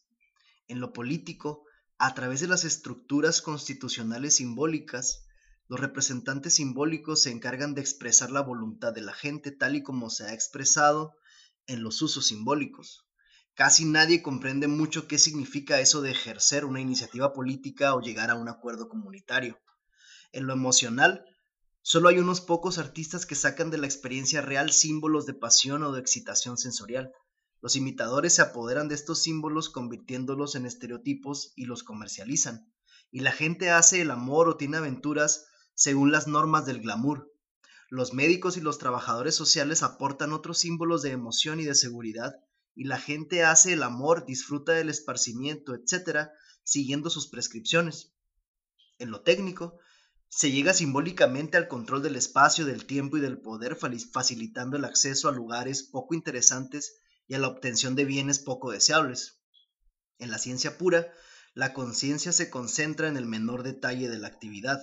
[0.71, 1.65] En lo político,
[1.99, 5.27] a través de las estructuras constitucionales simbólicas,
[5.67, 10.11] los representantes simbólicos se encargan de expresar la voluntad de la gente tal y como
[10.11, 11.17] se ha expresado
[11.67, 13.05] en los usos simbólicos.
[13.55, 18.37] Casi nadie comprende mucho qué significa eso de ejercer una iniciativa política o llegar a
[18.37, 19.59] un acuerdo comunitario.
[20.31, 21.25] En lo emocional,
[21.83, 25.91] solo hay unos pocos artistas que sacan de la experiencia real símbolos de pasión o
[25.91, 27.11] de excitación sensorial.
[27.63, 32.73] Los imitadores se apoderan de estos símbolos convirtiéndolos en estereotipos y los comercializan.
[33.11, 37.31] Y la gente hace el amor o tiene aventuras según las normas del glamour.
[37.91, 42.37] Los médicos y los trabajadores sociales aportan otros símbolos de emoción y de seguridad,
[42.75, 46.29] y la gente hace el amor, disfruta del esparcimiento, etc.,
[46.63, 48.15] siguiendo sus prescripciones.
[48.99, 49.79] En lo técnico,
[50.29, 55.29] se llega simbólicamente al control del espacio, del tiempo y del poder, facilitando el acceso
[55.29, 59.41] a lugares poco interesantes y a la obtención de bienes poco deseables.
[60.19, 61.13] En la ciencia pura,
[61.55, 64.81] la conciencia se concentra en el menor detalle de la actividad,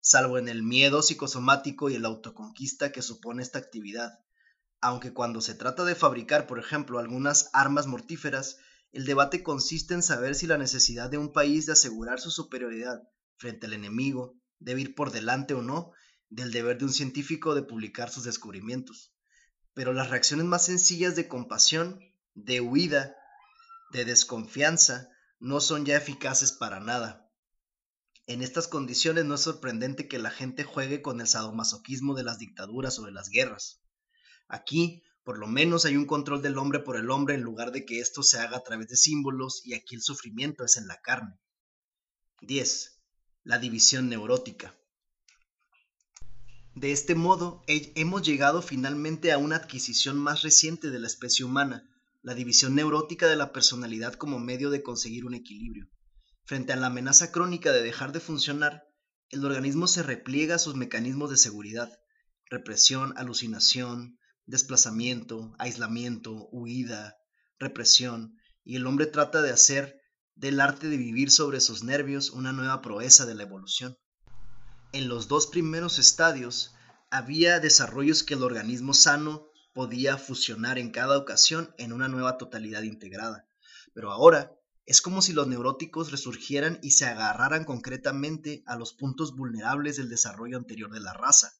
[0.00, 4.18] salvo en el miedo psicosomático y el autoconquista que supone esta actividad.
[4.80, 8.56] Aunque cuando se trata de fabricar, por ejemplo, algunas armas mortíferas,
[8.92, 13.02] el debate consiste en saber si la necesidad de un país de asegurar su superioridad
[13.36, 15.92] frente al enemigo debe ir por delante o no
[16.30, 19.12] del deber de un científico de publicar sus descubrimientos.
[19.74, 22.00] Pero las reacciones más sencillas de compasión,
[22.34, 23.16] de huida,
[23.92, 27.30] de desconfianza, no son ya eficaces para nada.
[28.26, 32.38] En estas condiciones no es sorprendente que la gente juegue con el sadomasoquismo de las
[32.38, 33.80] dictaduras o de las guerras.
[34.46, 37.84] Aquí, por lo menos, hay un control del hombre por el hombre en lugar de
[37.84, 41.00] que esto se haga a través de símbolos y aquí el sufrimiento es en la
[41.00, 41.38] carne.
[42.42, 43.00] 10.
[43.44, 44.76] La división neurótica.
[46.80, 51.86] De este modo, hemos llegado finalmente a una adquisición más reciente de la especie humana,
[52.22, 55.90] la división neurótica de la personalidad como medio de conseguir un equilibrio.
[56.46, 58.84] Frente a la amenaza crónica de dejar de funcionar,
[59.28, 61.92] el organismo se repliega a sus mecanismos de seguridad,
[62.46, 67.18] represión, alucinación, desplazamiento, aislamiento, huida,
[67.58, 70.00] represión, y el hombre trata de hacer
[70.34, 73.98] del arte de vivir sobre sus nervios una nueva proeza de la evolución.
[74.92, 76.74] En los dos primeros estadios
[77.10, 82.82] había desarrollos que el organismo sano podía fusionar en cada ocasión en una nueva totalidad
[82.82, 83.46] integrada,
[83.94, 84.52] pero ahora
[84.86, 90.08] es como si los neuróticos resurgieran y se agarraran concretamente a los puntos vulnerables del
[90.08, 91.52] desarrollo anterior de la raza.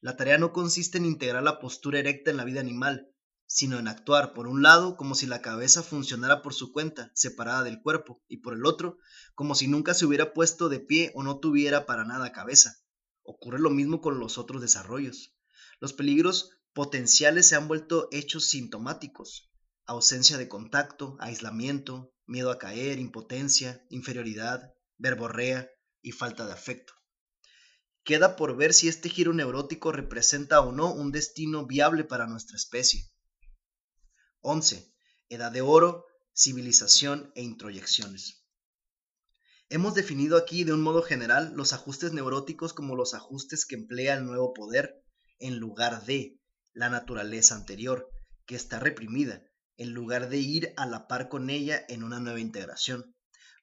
[0.00, 3.12] La tarea no consiste en integrar la postura erecta en la vida animal,
[3.52, 7.64] sino en actuar, por un lado, como si la cabeza funcionara por su cuenta, separada
[7.64, 8.98] del cuerpo, y por el otro,
[9.34, 12.76] como si nunca se hubiera puesto de pie o no tuviera para nada cabeza.
[13.24, 15.34] Ocurre lo mismo con los otros desarrollos.
[15.80, 19.50] Los peligros potenciales se han vuelto hechos sintomáticos.
[19.84, 25.68] Ausencia de contacto, aislamiento, miedo a caer, impotencia, inferioridad, verborrea
[26.02, 26.92] y falta de afecto.
[28.04, 32.56] Queda por ver si este giro neurótico representa o no un destino viable para nuestra
[32.56, 33.09] especie.
[34.42, 34.90] 11.
[35.28, 38.46] Edad de oro, civilización e introyecciones.
[39.68, 44.14] Hemos definido aquí de un modo general los ajustes neuróticos como los ajustes que emplea
[44.14, 45.04] el nuevo poder
[45.38, 46.40] en lugar de
[46.72, 48.10] la naturaleza anterior,
[48.46, 49.42] que está reprimida,
[49.76, 53.14] en lugar de ir a la par con ella en una nueva integración.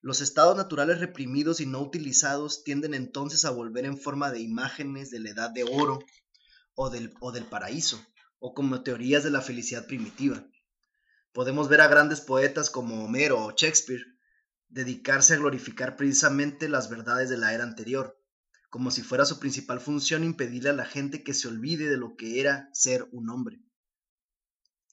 [0.01, 5.09] Los estados naturales reprimidos y no utilizados tienden entonces a volver en forma de imágenes
[5.09, 5.99] de la edad de oro
[6.75, 7.99] o del, o del paraíso,
[8.39, 10.47] o como teorías de la felicidad primitiva.
[11.37, 14.01] Podemos ver a grandes poetas como Homero o Shakespeare
[14.69, 18.19] dedicarse a glorificar precisamente las verdades de la era anterior,
[18.71, 22.15] como si fuera su principal función impedirle a la gente que se olvide de lo
[22.15, 23.61] que era ser un hombre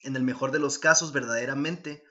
[0.05, 2.03] en el mejor de los casos verdaderamente,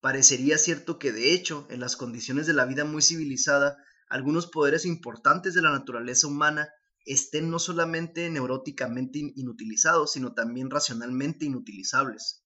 [0.00, 3.76] parecería cierto que de hecho, en las condiciones de la vida muy civilizada,
[4.08, 6.70] algunos poderes importantes de la naturaleza humana
[7.04, 12.45] estén no solamente neuróticamente inutilizados, sino también racionalmente inutilizables.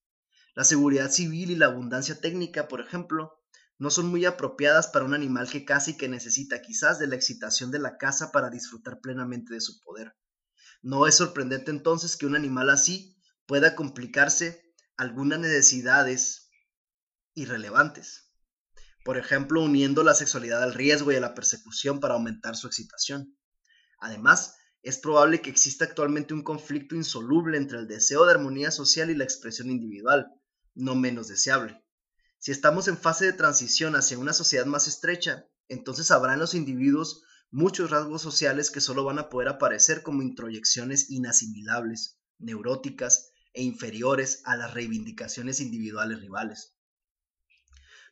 [0.54, 3.40] La seguridad civil y la abundancia técnica, por ejemplo,
[3.78, 7.70] no son muy apropiadas para un animal que casi que necesita quizás de la excitación
[7.70, 10.14] de la caza para disfrutar plenamente de su poder.
[10.82, 14.62] No es sorprendente entonces que un animal así pueda complicarse
[14.96, 16.50] algunas necesidades
[17.34, 18.30] irrelevantes.
[19.04, 23.34] Por ejemplo, uniendo la sexualidad al riesgo y a la persecución para aumentar su excitación.
[23.98, 29.10] Además, es probable que exista actualmente un conflicto insoluble entre el deseo de armonía social
[29.10, 30.30] y la expresión individual,
[30.74, 31.82] no menos deseable.
[32.38, 36.54] Si estamos en fase de transición hacia una sociedad más estrecha, entonces habrá en los
[36.54, 43.62] individuos muchos rasgos sociales que solo van a poder aparecer como introyecciones inasimilables, neuróticas e
[43.62, 46.74] inferiores a las reivindicaciones individuales rivales.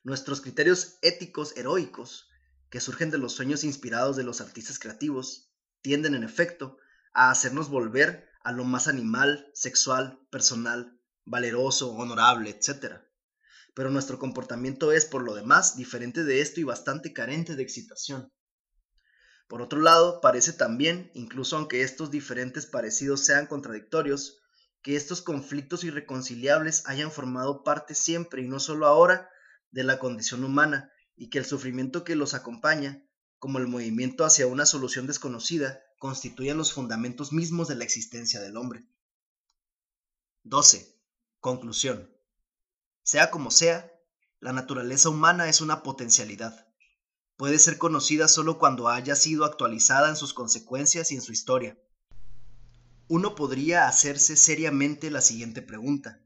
[0.02, 2.28] Nuestros criterios éticos heroicos,
[2.70, 5.50] que surgen de los sueños inspirados de los artistas creativos,
[5.80, 6.76] tienden en efecto
[7.12, 10.97] a hacernos volver a lo más animal, sexual, personal,
[11.28, 12.96] valeroso, honorable, etc.
[13.74, 18.32] Pero nuestro comportamiento es, por lo demás, diferente de esto y bastante carente de excitación.
[19.48, 24.38] Por otro lado, parece también, incluso aunque estos diferentes parecidos sean contradictorios,
[24.82, 29.30] que estos conflictos irreconciliables hayan formado parte siempre y no solo ahora
[29.70, 33.04] de la condición humana y que el sufrimiento que los acompaña,
[33.38, 38.56] como el movimiento hacia una solución desconocida, constituyan los fundamentos mismos de la existencia del
[38.56, 38.86] hombre.
[40.44, 40.97] 12.
[41.40, 42.10] Conclusión.
[43.02, 43.92] Sea como sea,
[44.40, 46.68] la naturaleza humana es una potencialidad
[47.38, 51.78] puede ser conocida solo cuando haya sido actualizada en sus consecuencias y en su historia.
[53.06, 56.20] Uno podría hacerse seriamente la siguiente pregunta.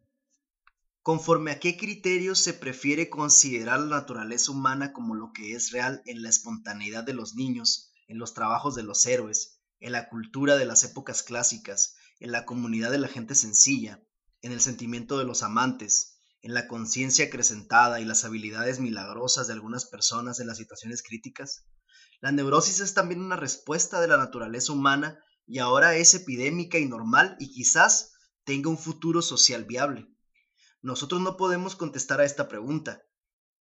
[1.02, 6.02] ¿Conforme a qué criterios se prefiere considerar la naturaleza humana como lo que es real
[6.06, 10.56] en la espontaneidad de los niños, en los trabajos de los héroes, en la cultura
[10.56, 14.02] de las épocas clásicas, en la comunidad de la gente sencilla,
[14.42, 19.54] en el sentimiento de los amantes, en la conciencia acrecentada y las habilidades milagrosas de
[19.54, 21.64] algunas personas en las situaciones críticas?
[22.20, 26.86] La neurosis es también una respuesta de la naturaleza humana y ahora es epidémica y
[26.86, 28.12] normal y quizás
[28.44, 30.08] tenga un futuro social viable.
[30.82, 33.02] Nosotros no podemos contestar a esta pregunta,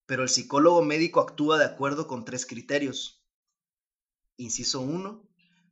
[0.08, 3.24] pero el psicólogo médico actúa de acuerdo con tres criterios.
[4.38, 5.28] Inciso 1.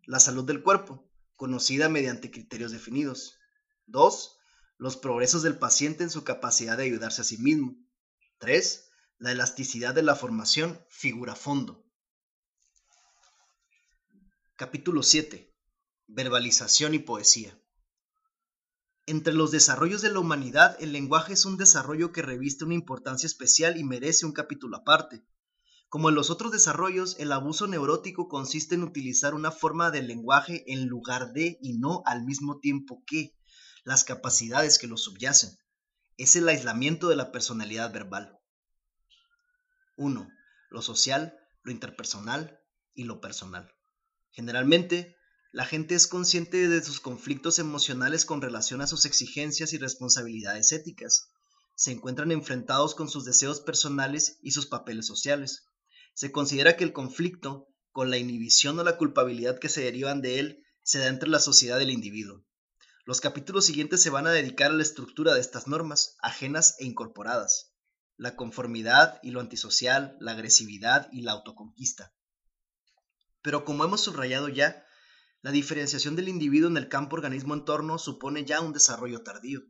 [0.05, 3.37] La salud del cuerpo, conocida mediante criterios definidos.
[3.87, 4.38] 2
[4.79, 7.75] los progresos del paciente en su capacidad de ayudarse a sí mismo.
[8.39, 8.89] 3.
[9.17, 11.85] La elasticidad de la formación figura fondo.
[14.55, 15.53] Capítulo 7.
[16.07, 17.61] Verbalización y poesía.
[19.05, 23.27] Entre los desarrollos de la humanidad, el lenguaje es un desarrollo que reviste una importancia
[23.27, 25.25] especial y merece un capítulo aparte.
[25.89, 30.63] Como en los otros desarrollos, el abuso neurótico consiste en utilizar una forma del lenguaje
[30.71, 33.35] en lugar de y no al mismo tiempo que,
[33.89, 35.57] las capacidades que lo subyacen.
[36.15, 38.37] Es el aislamiento de la personalidad verbal.
[39.97, 40.29] 1.
[40.69, 42.61] Lo social, lo interpersonal
[42.93, 43.73] y lo personal.
[44.29, 45.17] Generalmente,
[45.51, 50.71] la gente es consciente de sus conflictos emocionales con relación a sus exigencias y responsabilidades
[50.71, 51.31] éticas.
[51.73, 55.65] Se encuentran enfrentados con sus deseos personales y sus papeles sociales.
[56.13, 60.37] Se considera que el conflicto, con la inhibición o la culpabilidad que se derivan de
[60.37, 62.45] él, se da entre la sociedad del individuo.
[63.09, 66.85] Los capítulos siguientes se van a dedicar a la estructura de estas normas, ajenas e
[66.85, 67.73] incorporadas,
[68.17, 72.13] la conformidad y lo antisocial, la agresividad y la autoconquista.
[73.41, 74.85] Pero como hemos subrayado ya,
[75.41, 79.61] la diferenciación del individuo en el campo organismo-entorno supone ya un desarrollo tardío.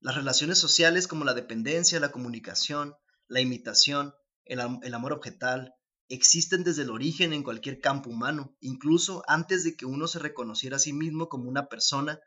[0.00, 2.94] Las relaciones sociales como la dependencia, la comunicación,
[3.28, 5.72] la imitación, el, el amor objetal,
[6.14, 10.76] existen desde el origen en cualquier campo humano, incluso antes de que uno se reconociera
[10.76, 12.20] a sí mismo como una persona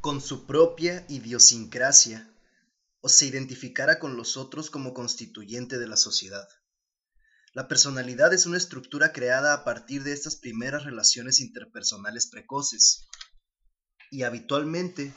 [0.00, 2.32] con su propia idiosincrasia
[3.00, 6.48] o se identificara con los otros como constituyente de la sociedad.
[7.52, 13.08] La personalidad es una estructura creada a partir de estas primeras relaciones interpersonales precoces
[14.12, 15.12] y habitualmente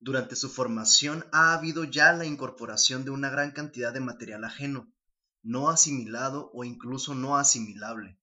[0.00, 4.92] durante su formación ha habido ya la incorporación de una gran cantidad de material ajeno,
[5.42, 8.18] no asimilado o incluso no asimilable,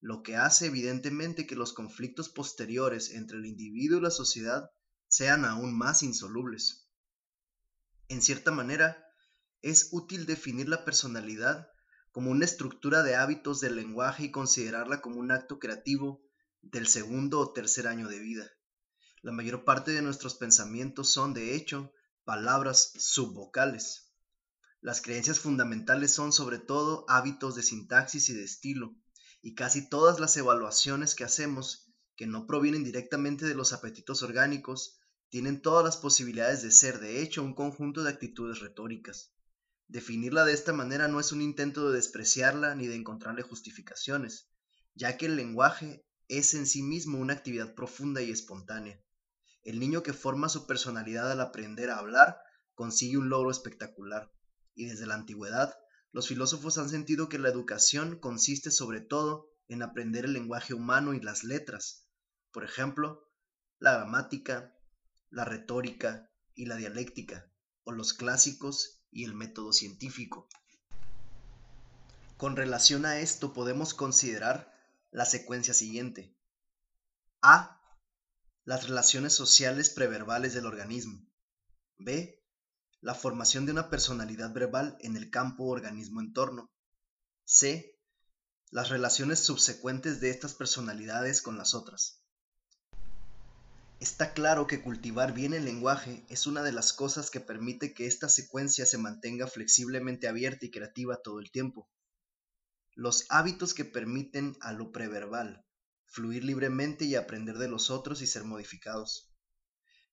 [0.00, 4.70] lo que hace evidentemente que los conflictos posteriores entre el individuo y la sociedad
[5.08, 6.88] sean aún más insolubles.
[8.08, 9.04] En cierta manera,
[9.62, 11.70] es útil definir la personalidad
[12.12, 16.22] como una estructura de hábitos del lenguaje y considerarla como un acto creativo
[16.62, 18.50] del segundo o tercer año de vida.
[19.22, 21.92] La mayor parte de nuestros pensamientos son, de hecho,
[22.24, 24.07] palabras subvocales.
[24.80, 28.94] Las creencias fundamentales son sobre todo hábitos de sintaxis y de estilo,
[29.42, 35.00] y casi todas las evaluaciones que hacemos, que no provienen directamente de los apetitos orgánicos,
[35.30, 39.32] tienen todas las posibilidades de ser, de hecho, un conjunto de actitudes retóricas.
[39.88, 44.48] Definirla de esta manera no es un intento de despreciarla ni de encontrarle justificaciones,
[44.94, 49.02] ya que el lenguaje es en sí mismo una actividad profunda y espontánea.
[49.62, 52.38] El niño que forma su personalidad al aprender a hablar
[52.74, 54.30] consigue un logro espectacular,
[54.78, 55.76] y desde la antigüedad
[56.12, 61.12] los filósofos han sentido que la educación consiste sobre todo en aprender el lenguaje humano
[61.12, 62.06] y las letras,
[62.52, 63.28] por ejemplo,
[63.78, 64.74] la gramática,
[65.30, 67.50] la retórica y la dialéctica,
[67.84, 70.48] o los clásicos y el método científico.
[72.38, 74.72] Con relación a esto podemos considerar
[75.10, 76.34] la secuencia siguiente.
[77.42, 77.80] A.
[78.64, 81.26] Las relaciones sociales preverbales del organismo.
[81.98, 82.37] B.
[83.08, 86.70] La formación de una personalidad verbal en el campo organismo-entorno.
[87.42, 87.96] C.
[88.70, 92.22] las relaciones subsecuentes de estas personalidades con las otras.
[93.98, 98.06] Está claro que cultivar bien el lenguaje es una de las cosas que permite que
[98.06, 101.88] esta secuencia se mantenga flexiblemente abierta y creativa todo el tiempo.
[102.94, 105.64] Los hábitos que permiten a lo preverbal
[106.04, 109.32] fluir libremente y aprender de los otros y ser modificados.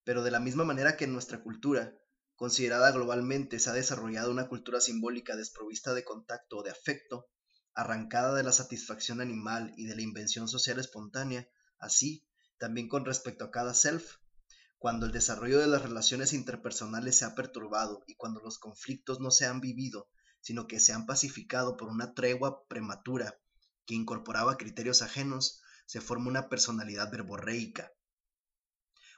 [0.05, 1.93] Pero de la misma manera que en nuestra cultura,
[2.36, 7.29] considerada globalmente, se ha desarrollado una cultura simbólica desprovista de contacto o de afecto,
[7.73, 11.47] arrancada de la satisfacción animal y de la invención social espontánea,
[11.79, 12.27] así,
[12.57, 14.17] también con respecto a cada self,
[14.77, 19.31] cuando el desarrollo de las relaciones interpersonales se ha perturbado y cuando los conflictos no
[19.31, 20.09] se han vivido,
[20.41, 23.39] sino que se han pacificado por una tregua prematura
[23.86, 27.91] que incorporaba criterios ajenos, se forma una personalidad verborreica,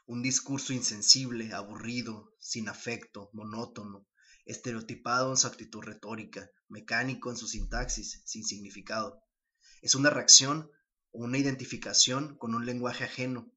[0.07, 4.07] un discurso insensible, aburrido, sin afecto, monótono,
[4.45, 9.21] estereotipado en su actitud retórica, mecánico en su sintaxis, sin significado.
[9.81, 10.71] Es una reacción
[11.11, 13.51] o una identificación con un lenguaje ajeno,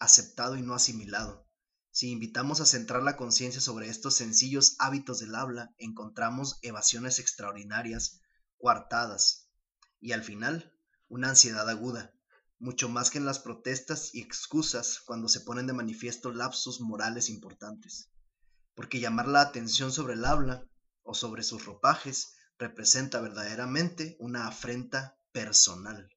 [0.00, 1.48] aceptado y no asimilado.
[1.92, 8.20] Si invitamos a centrar la conciencia sobre estos sencillos hábitos del habla, encontramos evasiones extraordinarias,
[8.58, 9.48] coartadas,
[10.00, 10.76] y al final,
[11.06, 12.12] una ansiedad aguda,
[12.62, 17.28] mucho más que en las protestas y excusas cuando se ponen de manifiesto lapsos morales
[17.28, 18.08] importantes.
[18.76, 20.64] Porque llamar la atención sobre el habla
[21.02, 26.08] o sobre sus ropajes representa verdaderamente una afrenta personal.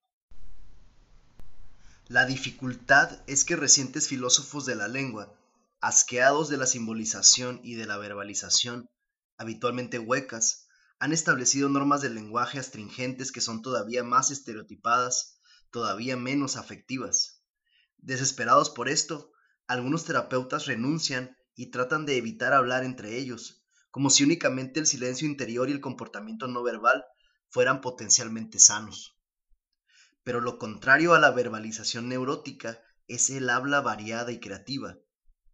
[2.07, 5.33] La dificultad es que recientes filósofos de la lengua,
[5.81, 8.87] asqueados de la simbolización y de la verbalización,
[9.39, 10.67] habitualmente huecas,
[10.99, 15.34] han establecido normas del lenguaje astringentes que son todavía más estereotipadas,
[15.75, 17.43] todavía menos afectivas.
[17.97, 19.33] Desesperados por esto,
[19.67, 25.27] algunos terapeutas renuncian y tratan de evitar hablar entre ellos, como si únicamente el silencio
[25.27, 27.03] interior y el comportamiento no verbal
[27.49, 29.17] fueran potencialmente sanos.
[30.23, 34.95] Pero lo contrario a la verbalización neurótica es el habla variada y creativa.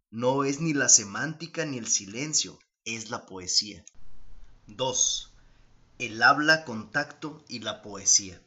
[0.08, 3.84] No es ni la semántica ni el silencio, es la poesía.
[4.68, 5.34] 2.
[5.98, 8.40] El habla contacto y la poesía.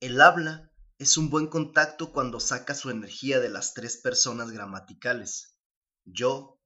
[0.00, 5.56] El habla es un buen contacto cuando saca su energía de las tres personas gramaticales,
[6.04, 6.60] yo,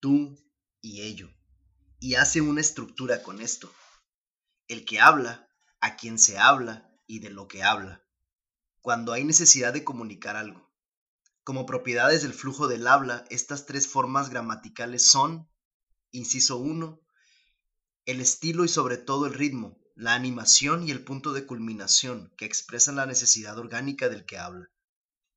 [0.00, 0.36] tú
[0.80, 1.30] y ello
[1.98, 3.72] y hace una estructura con esto.
[4.68, 5.48] El que habla,
[5.80, 8.04] a quien se habla y de lo que habla,
[8.80, 10.70] cuando hay necesidad de comunicar algo.
[11.44, 15.48] Como propiedades del flujo del habla, estas tres formas gramaticales son,
[16.10, 17.00] inciso 1,
[18.04, 22.44] el estilo y sobre todo el ritmo, la animación y el punto de culminación que
[22.44, 24.68] expresan la necesidad orgánica del que habla.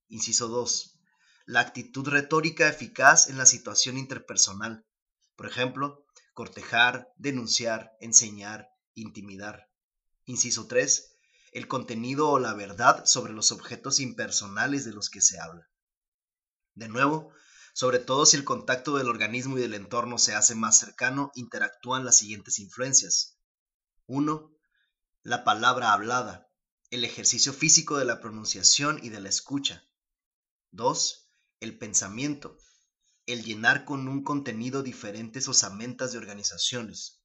[0.10, 1.00] Inciso 2.
[1.46, 4.86] La actitud retórica eficaz en la situación interpersonal.
[5.38, 9.70] Por ejemplo, cortejar, denunciar, enseñar, intimidar.
[10.26, 11.10] Inciso 3.
[11.54, 15.70] El contenido o la verdad sobre los objetos impersonales de los que se habla.
[16.76, 17.32] De nuevo,
[17.74, 22.04] sobre todo si el contacto del organismo y del entorno se hace más cercano, interactúan
[22.04, 23.39] las siguientes influencias.
[24.12, 24.52] 1.
[25.22, 26.52] La palabra hablada,
[26.90, 29.88] el ejercicio físico de la pronunciación y de la escucha.
[30.72, 31.32] 2.
[31.60, 32.58] El pensamiento,
[33.28, 37.22] el llenar con un contenido diferentes osamentas de organizaciones.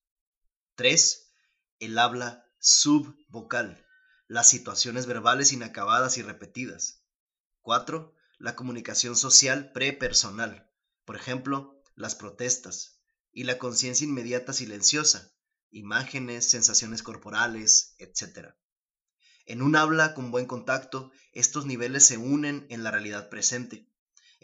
[0.75, 1.33] 3.
[1.79, 3.87] El habla subvocal,
[4.29, 7.03] las situaciones verbales inacabadas y repetidas.
[7.63, 8.15] 4.
[8.37, 10.71] La comunicación social prepersonal,
[11.07, 13.01] por ejemplo, las protestas,
[13.33, 15.34] y la conciencia inmediata silenciosa,
[15.75, 18.55] imágenes, sensaciones corporales, etc.
[19.47, 23.89] En un habla con buen contacto, estos niveles se unen en la realidad presente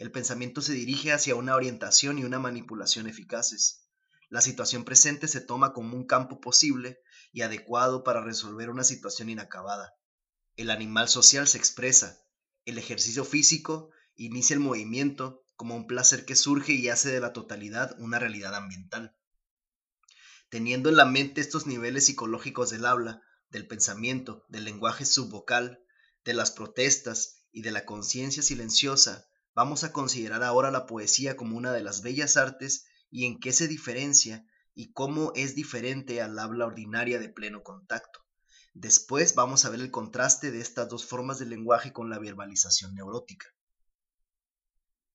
[0.01, 3.87] el pensamiento se dirige hacia una orientación y una manipulación eficaces.
[4.29, 6.97] La situación presente se toma como un campo posible
[7.31, 9.93] y adecuado para resolver una situación inacabada.
[10.55, 12.19] El animal social se expresa.
[12.65, 17.31] El ejercicio físico inicia el movimiento como un placer que surge y hace de la
[17.31, 19.15] totalidad una realidad ambiental.
[20.51, 25.83] Teniendo en la mente estos niveles psicológicos del habla, del pensamiento, del lenguaje subvocal,
[26.23, 31.57] de las protestas y de la conciencia silenciosa, Vamos a considerar ahora la poesía como
[31.57, 36.39] una de las bellas artes y en qué se diferencia y cómo es diferente al
[36.39, 38.21] habla ordinaria de pleno contacto.
[38.73, 42.95] Después vamos a ver el contraste de estas dos formas de lenguaje con la verbalización
[42.95, 43.47] neurótica.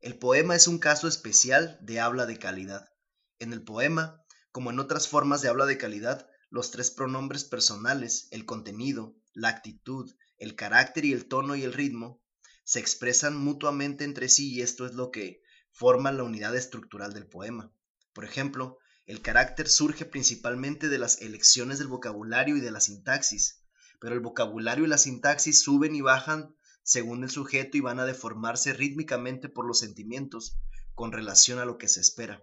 [0.00, 2.90] El poema es un caso especial de habla de calidad.
[3.38, 4.22] En el poema,
[4.56, 9.48] como en otras formas de habla de calidad, los tres pronombres personales, el contenido, la
[9.48, 12.22] actitud, el carácter y el tono y el ritmo,
[12.64, 15.42] se expresan mutuamente entre sí y esto es lo que
[15.72, 17.70] forma la unidad estructural del poema.
[18.14, 23.62] Por ejemplo, el carácter surge principalmente de las elecciones del vocabulario y de la sintaxis,
[24.00, 28.06] pero el vocabulario y la sintaxis suben y bajan según el sujeto y van a
[28.06, 30.56] deformarse rítmicamente por los sentimientos
[30.94, 32.42] con relación a lo que se espera.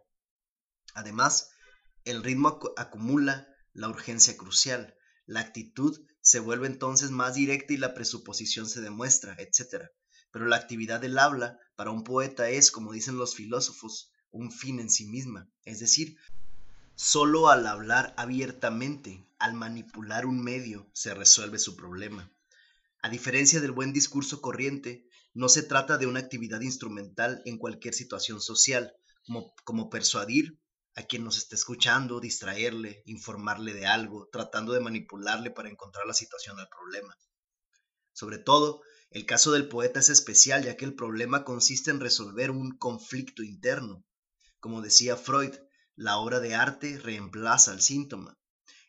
[0.93, 1.49] Además,
[2.05, 4.95] el ritmo acumula la urgencia crucial,
[5.25, 9.87] la actitud se vuelve entonces más directa y la presuposición se demuestra, etc.
[10.31, 14.79] Pero la actividad del habla para un poeta es, como dicen los filósofos, un fin
[14.79, 16.17] en sí misma, es decir,
[16.95, 22.31] solo al hablar abiertamente, al manipular un medio, se resuelve su problema.
[23.01, 27.93] A diferencia del buen discurso corriente, no se trata de una actividad instrumental en cualquier
[27.93, 28.93] situación social,
[29.25, 30.59] como, como persuadir
[30.95, 36.13] a quien nos está escuchando, distraerle, informarle de algo, tratando de manipularle para encontrar la
[36.13, 37.17] situación del problema.
[38.11, 42.51] Sobre todo, el caso del poeta es especial ya que el problema consiste en resolver
[42.51, 44.05] un conflicto interno.
[44.59, 45.55] Como decía Freud,
[45.95, 48.37] la obra de arte reemplaza al síntoma.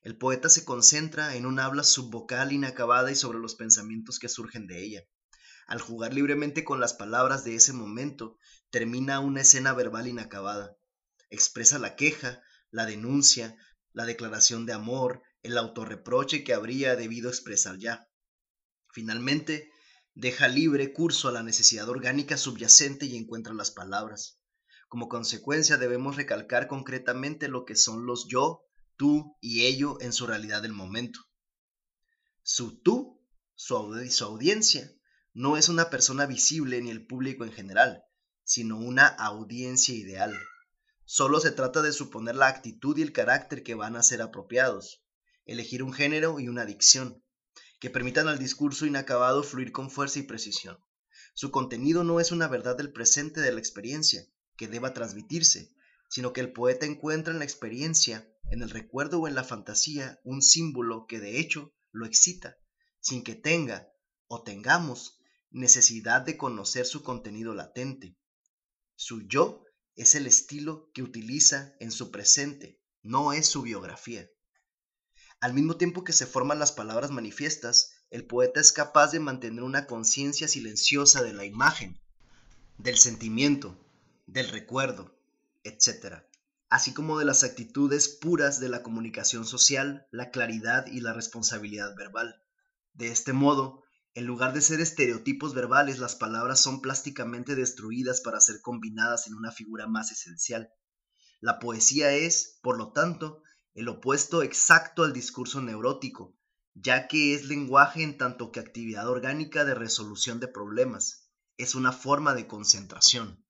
[0.02, 4.66] El poeta se concentra en un habla subvocal inacabada y sobre los pensamientos que surgen
[4.66, 5.02] de ella.
[5.66, 8.36] Al jugar libremente con las palabras de ese momento,
[8.68, 10.76] termina una escena verbal inacabada
[11.30, 13.56] expresa la queja, la denuncia,
[13.92, 18.08] la declaración de amor, el autorreproche que habría debido expresar ya.
[18.90, 19.70] Finalmente,
[20.14, 24.40] deja libre curso a la necesidad orgánica subyacente y encuentra las palabras.
[24.88, 28.62] Como consecuencia debemos recalcar concretamente lo que son los yo,
[28.96, 31.20] tú y ello en su realidad del momento.
[32.42, 33.20] Su tú,
[33.54, 34.90] su, su audiencia,
[35.32, 38.04] no es una persona visible ni el público en general,
[38.44, 40.38] sino una audiencia ideal.
[41.06, 45.04] Solo se trata de suponer la actitud y el carácter que van a ser apropiados,
[45.44, 47.22] elegir un género y una dicción,
[47.78, 50.78] que permitan al discurso inacabado fluir con fuerza y precisión.
[51.34, 54.24] Su contenido no es una verdad del presente de la experiencia,
[54.56, 55.74] que deba transmitirse,
[56.08, 60.20] sino que el poeta encuentra en la experiencia, en el recuerdo o en la fantasía,
[60.24, 62.56] un símbolo que de hecho lo excita,
[63.00, 63.90] sin que tenga,
[64.26, 65.18] o tengamos,
[65.50, 68.16] necesidad de conocer su contenido latente.
[68.96, 69.63] Su yo
[69.96, 74.28] es el estilo que utiliza en su presente, no es su biografía.
[75.40, 79.62] Al mismo tiempo que se forman las palabras manifiestas, el poeta es capaz de mantener
[79.62, 82.00] una conciencia silenciosa de la imagen,
[82.78, 83.78] del sentimiento,
[84.26, 85.14] del recuerdo,
[85.62, 86.24] etc.,
[86.70, 91.94] así como de las actitudes puras de la comunicación social, la claridad y la responsabilidad
[91.94, 92.42] verbal.
[92.94, 93.83] De este modo,
[94.14, 99.34] en lugar de ser estereotipos verbales, las palabras son plásticamente destruidas para ser combinadas en
[99.34, 100.70] una figura más esencial.
[101.40, 103.42] La poesía es, por lo tanto,
[103.74, 106.38] el opuesto exacto al discurso neurótico,
[106.74, 111.28] ya que es lenguaje en tanto que actividad orgánica de resolución de problemas.
[111.56, 113.44] Es una forma de concentración.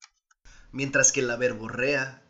[0.71, 2.23] Mientras que la verborrea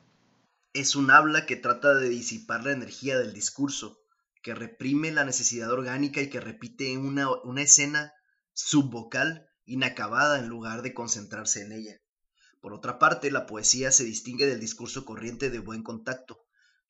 [0.74, 3.98] es un habla que trata de disipar la energía del discurso,
[4.44, 8.14] que reprime la necesidad orgánica y que repite una, una escena
[8.56, 12.02] subvocal inacabada en lugar de concentrarse en ella.
[12.62, 16.46] Por otra parte, la poesía se distingue del discurso corriente de buen contacto,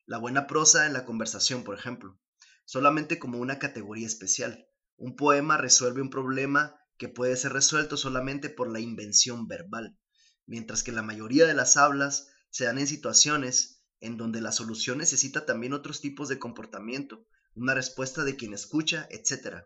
[0.06, 2.18] la buena prosa en la conversación, por ejemplo,
[2.64, 4.68] solamente como una categoría especial.
[4.96, 9.98] Un poema resuelve un problema que puede ser resuelto solamente por la invención verbal,
[10.46, 14.98] mientras que la mayoría de las hablas se dan en situaciones en donde la solución
[14.98, 19.64] necesita también otros tipos de comportamiento, una respuesta de quien escucha, etc.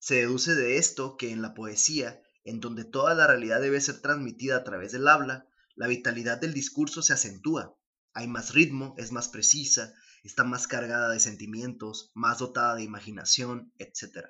[0.00, 4.00] Se deduce de esto que en la poesía, en donde toda la realidad debe ser
[4.00, 7.76] transmitida a través del habla, la vitalidad del discurso se acentúa.
[8.12, 9.92] Hay más ritmo, es más precisa,
[10.22, 14.28] está más cargada de sentimientos, más dotada de imaginación, etc.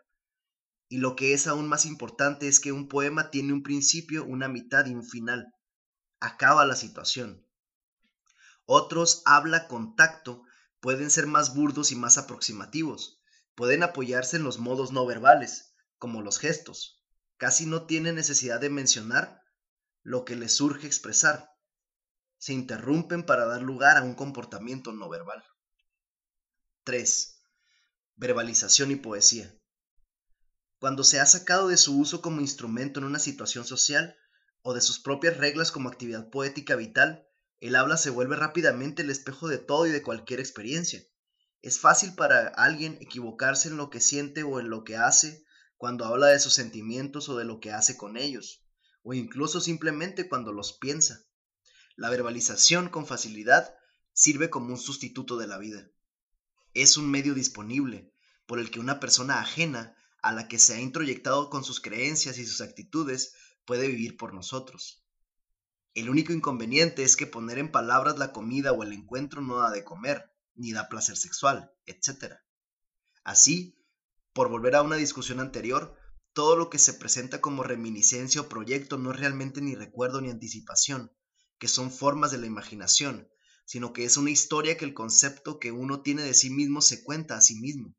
[0.89, 4.49] Y lo que es aún más importante es que un poema tiene un principio, una
[4.49, 5.55] mitad y un final.
[6.19, 7.47] Acaba la situación.
[8.65, 10.43] Otros habla con tacto
[10.81, 13.18] pueden ser más burdos y más aproximativos
[13.59, 17.03] pueden apoyarse en los modos no verbales, como los gestos.
[17.39, 19.43] Casi no tienen necesidad de mencionar
[20.05, 21.51] lo que les surge expresar.
[22.37, 25.43] Se interrumpen para dar lugar a un comportamiento no verbal.
[26.85, 27.41] 3.
[28.15, 29.53] Verbalización y poesía.
[30.79, 34.17] Cuando se ha sacado de su uso como instrumento en una situación social
[34.63, 37.27] o de sus propias reglas como actividad poética vital,
[37.59, 41.03] el habla se vuelve rápidamente el espejo de todo y de cualquier experiencia.
[41.61, 45.45] Es fácil para alguien equivocarse en lo que siente o en lo que hace
[45.77, 48.65] cuando habla de sus sentimientos o de lo que hace con ellos,
[49.03, 51.25] o incluso simplemente cuando los piensa.
[51.97, 53.75] La verbalización con facilidad
[54.13, 55.89] sirve como un sustituto de la vida.
[56.75, 58.13] Es un medio disponible
[58.47, 62.39] por el que una persona ajena a la que se ha introyectado con sus creencias
[62.39, 63.35] y sus actitudes
[63.65, 65.05] puede vivir por nosotros.
[65.95, 69.71] El único inconveniente es que poner en palabras la comida o el encuentro no da
[69.71, 70.28] de comer,
[70.59, 72.35] ni da placer sexual, etc.
[73.25, 73.83] Así,
[74.35, 75.97] por volver a una discusión anterior,
[76.35, 80.31] todo lo que se presenta como reminiscencia o proyecto no es realmente ni recuerdo ni
[80.31, 81.11] anticipación,
[81.59, 83.29] que son formas de la imaginación,
[83.65, 87.03] sino que es una historia que el concepto que uno tiene de sí mismo se
[87.03, 87.95] cuenta a sí mismo.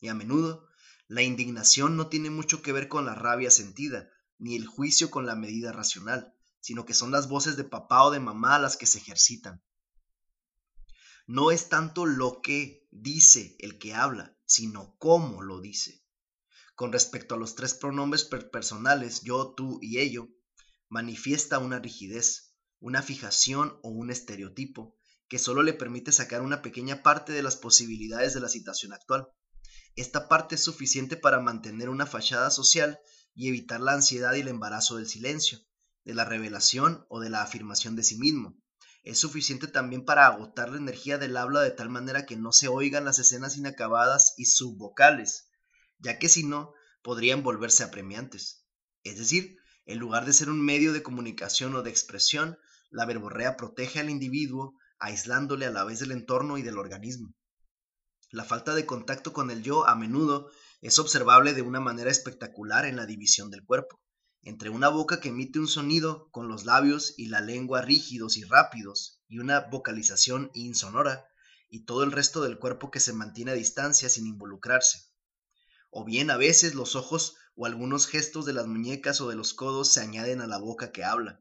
[0.00, 0.68] Y a menudo,
[1.08, 5.26] la indignación no tiene mucho que ver con la rabia sentida, ni el juicio con
[5.26, 8.86] la medida racional, sino que son las voces de papá o de mamá las que
[8.86, 9.62] se ejercitan.
[11.34, 16.04] No es tanto lo que dice el que habla, sino cómo lo dice.
[16.74, 20.28] Con respecto a los tres pronombres personales, yo, tú y ello,
[20.90, 24.94] manifiesta una rigidez, una fijación o un estereotipo
[25.26, 29.26] que solo le permite sacar una pequeña parte de las posibilidades de la situación actual.
[29.96, 33.00] Esta parte es suficiente para mantener una fachada social
[33.34, 35.60] y evitar la ansiedad y el embarazo del silencio,
[36.04, 38.61] de la revelación o de la afirmación de sí mismo.
[39.02, 42.68] Es suficiente también para agotar la energía del habla de tal manera que no se
[42.68, 45.48] oigan las escenas inacabadas y subvocales,
[45.98, 46.72] ya que si no,
[47.02, 48.64] podrían volverse apremiantes.
[49.02, 52.58] Es decir, en lugar de ser un medio de comunicación o de expresión,
[52.90, 57.34] la verborrea protege al individuo, aislándole a la vez del entorno y del organismo.
[58.30, 60.50] La falta de contacto con el yo a menudo
[60.80, 64.01] es observable de una manera espectacular en la división del cuerpo,
[64.42, 68.44] entre una boca que emite un sonido con los labios y la lengua rígidos y
[68.44, 71.26] rápidos, y una vocalización insonora,
[71.68, 75.06] y todo el resto del cuerpo que se mantiene a distancia sin involucrarse.
[75.90, 79.54] O bien a veces los ojos o algunos gestos de las muñecas o de los
[79.54, 81.40] codos se añaden a la boca que habla.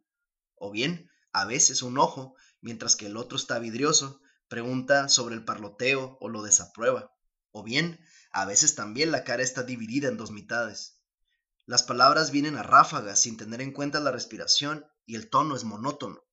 [0.55, 5.43] O bien a veces un ojo, mientras que el otro está vidrioso, pregunta sobre el
[5.43, 7.13] parloteo o lo desaprueba.
[7.51, 7.99] O bien,
[8.31, 11.00] a veces también la cara está dividida en dos mitades.
[11.65, 15.63] Las palabras vienen a ráfagas sin tener en cuenta la respiración y el tono es
[15.63, 16.23] monótono.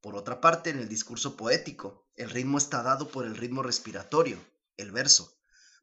[0.00, 4.38] Por otra parte, en el discurso poético, el ritmo está dado por el ritmo respiratorio,
[4.76, 5.36] el verso,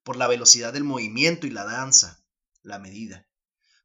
[0.03, 2.25] por la velocidad del movimiento y la danza,
[2.63, 3.27] la medida,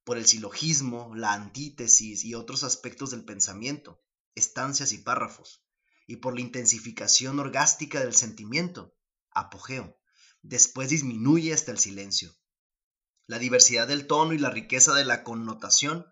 [0.05, 4.01] por el silogismo, la antítesis y otros aspectos del pensamiento,
[4.35, 5.65] estancias y párrafos,
[6.07, 8.97] y por la intensificación orgástica del sentimiento,
[9.31, 9.99] apogeo.
[10.43, 12.35] Después disminuye hasta el silencio.
[13.33, 16.05] La diversidad del tono y la riqueza de la connotación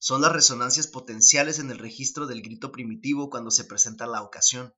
[0.00, 4.74] son las resonancias potenciales en el registro del grito primitivo cuando se presenta la ocasión.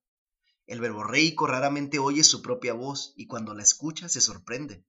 [0.67, 4.85] El verborreico raramente oye su propia voz y cuando la escucha se sorprende.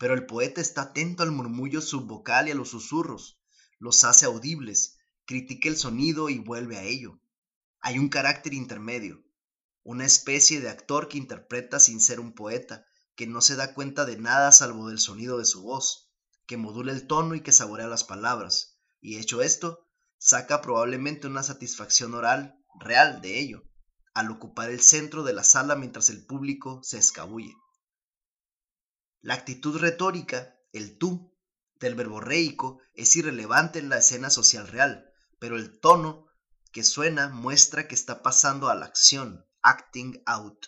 [0.00, 3.38] Pero el poeta está atento al murmullo subvocal y a los susurros,
[3.78, 7.20] los hace audibles, critica el sonido y vuelve a ello.
[7.78, 9.22] Hay un carácter intermedio,
[9.84, 12.84] una especie de actor que interpreta sin ser un poeta,
[13.14, 16.01] que no se da cuenta de nada salvo del sonido de su voz,
[16.52, 19.88] que modula el tono y que saborea las palabras, y hecho esto,
[20.18, 23.62] saca probablemente una satisfacción oral real de ello,
[24.12, 27.54] al ocupar el centro de la sala mientras el público se escabulle.
[29.22, 31.34] La actitud retórica, el tú,
[31.80, 36.26] del verborreico es irrelevante en la escena social real, pero el tono
[36.70, 40.66] que suena muestra que está pasando a la acción, acting out,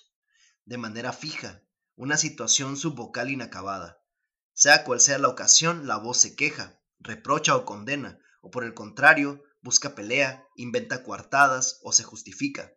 [0.64, 1.62] de manera fija,
[1.94, 3.98] una situación subvocal inacabada.
[4.54, 8.72] Sea cual sea la ocasión, la voz se queja, reprocha o condena, o por el
[8.72, 12.72] contrario, busca pelea, inventa coartadas o se justifica.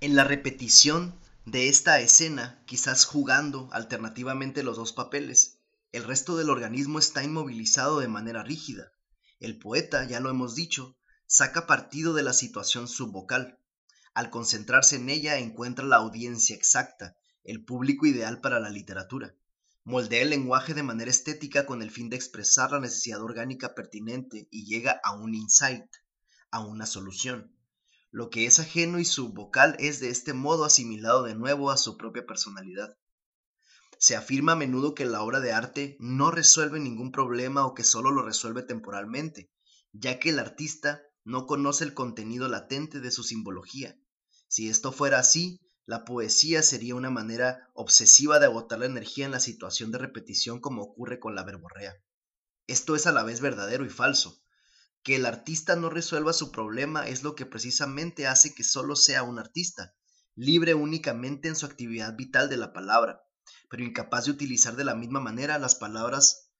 [0.00, 5.58] En la repetición de esta escena, quizás jugando alternativamente los dos papeles,
[5.92, 8.92] el resto del organismo está inmovilizado de manera rígida.
[9.40, 10.96] El poeta, ya lo hemos dicho,
[11.26, 13.58] saca partido de la situación subvocal.
[14.14, 19.34] Al concentrarse en ella encuentra la audiencia exacta, el público ideal para la literatura.
[19.86, 24.48] Moldea el lenguaje de manera estética con el fin de expresar la necesidad orgánica pertinente
[24.50, 25.84] y llega a un insight,
[26.50, 27.54] a una solución.
[28.10, 31.98] Lo que es ajeno y subvocal es de este modo asimilado de nuevo a su
[31.98, 32.96] propia personalidad.
[33.98, 37.84] Se afirma a menudo que la obra de arte no resuelve ningún problema o que
[37.84, 39.52] solo lo resuelve temporalmente,
[39.92, 43.98] ya que el artista no conoce el contenido latente de su simbología.
[44.48, 49.32] Si esto fuera así, la poesía sería una manera obsesiva de agotar la energía en
[49.32, 52.02] la situación de repetición como ocurre con la verborrea.
[52.66, 54.42] Esto es a la vez verdadero y falso.
[55.02, 59.22] Que el artista no resuelva su problema es lo que precisamente hace que solo sea
[59.22, 59.94] un artista,
[60.34, 63.22] libre únicamente en su actividad vital de la palabra,
[63.68, 66.50] pero incapaz de utilizar de la misma manera las palabras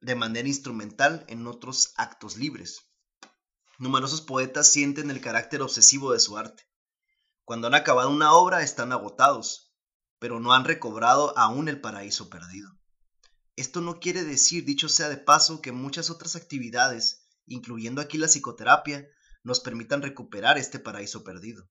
[0.00, 2.88] de manera instrumental en otros actos libres.
[3.78, 6.71] Numerosos poetas sienten el carácter obsesivo de su arte.
[7.44, 9.72] Cuando han acabado una obra están agotados,
[10.18, 12.78] pero no han recobrado aún el paraíso perdido.
[13.56, 18.28] Esto no quiere decir, dicho sea de paso, que muchas otras actividades, incluyendo aquí la
[18.28, 19.08] psicoterapia,
[19.42, 21.68] nos permitan recuperar este paraíso perdido.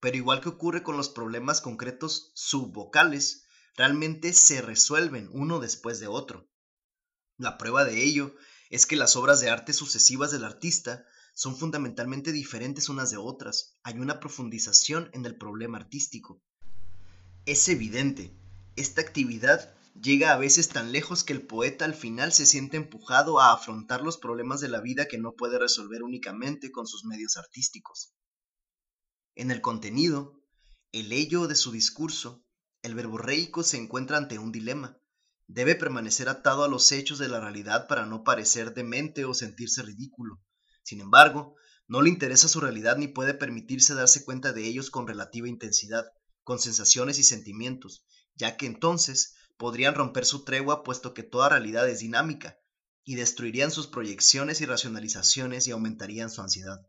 [0.00, 3.46] Pero igual que ocurre con los problemas concretos subvocales,
[3.76, 6.50] realmente se resuelven uno después de otro.
[7.36, 8.34] La prueba de ello
[8.70, 11.06] es que las obras de arte sucesivas del artista
[11.38, 13.78] son fundamentalmente diferentes unas de otras.
[13.84, 16.42] Hay una profundización en el problema artístico.
[17.46, 18.36] Es evidente,
[18.74, 23.38] esta actividad llega a veces tan lejos que el poeta al final se siente empujado
[23.38, 27.36] a afrontar los problemas de la vida que no puede resolver únicamente con sus medios
[27.36, 28.12] artísticos.
[29.36, 30.42] En el contenido,
[30.90, 32.44] el ello de su discurso,
[32.82, 34.98] el verborreico se encuentra ante un dilema.
[35.46, 39.82] Debe permanecer atado a los hechos de la realidad para no parecer demente o sentirse
[39.82, 40.40] ridículo.
[40.88, 41.54] Sin embargo,
[41.86, 46.10] no le interesa su realidad ni puede permitirse darse cuenta de ellos con relativa intensidad,
[46.44, 51.86] con sensaciones y sentimientos, ya que entonces podrían romper su tregua puesto que toda realidad
[51.90, 52.56] es dinámica,
[53.04, 56.80] y destruirían sus proyecciones y racionalizaciones y aumentarían su ansiedad.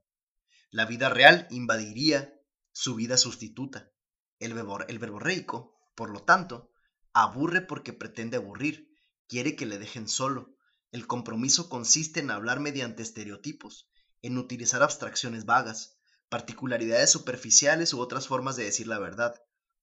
[0.70, 2.34] La vida real invadiría
[2.72, 3.92] su vida sustituta.
[4.40, 4.54] El,
[4.88, 6.72] el verborreico, por lo tanto,
[7.12, 8.96] aburre porque pretende aburrir,
[9.28, 10.56] quiere que le dejen solo,
[10.92, 13.89] el compromiso consiste en hablar mediante estereotipos,
[14.22, 15.98] en utilizar abstracciones vagas,
[16.30, 19.36] particularidades superficiales u otras formas de decir la verdad,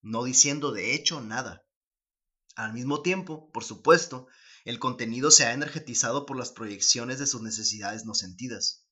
[0.03, 1.67] no diciendo de hecho nada.
[2.55, 4.29] Al mismo tiempo, por supuesto,
[4.65, 8.87] el contenido se ha energetizado por las proyecciones de sus necesidades no sentidas.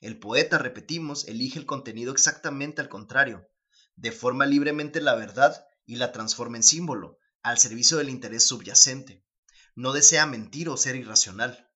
[0.00, 3.48] El poeta, repetimos, elige el contenido exactamente al contrario,
[3.96, 9.24] deforma libremente la verdad y la transforma en símbolo, al servicio del interés subyacente
[9.78, 11.67] no desea mentir o ser irracional,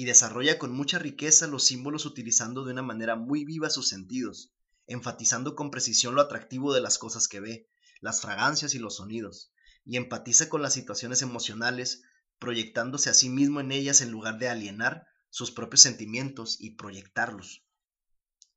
[0.00, 4.50] y desarrolla con mucha riqueza los símbolos utilizando de una manera muy viva sus sentidos,
[4.86, 7.68] enfatizando con precisión lo atractivo de las cosas que ve,
[8.00, 9.52] las fragancias y los sonidos,
[9.84, 12.00] y empatiza con las situaciones emocionales,
[12.38, 17.66] proyectándose a sí mismo en ellas en lugar de alienar sus propios sentimientos y proyectarlos.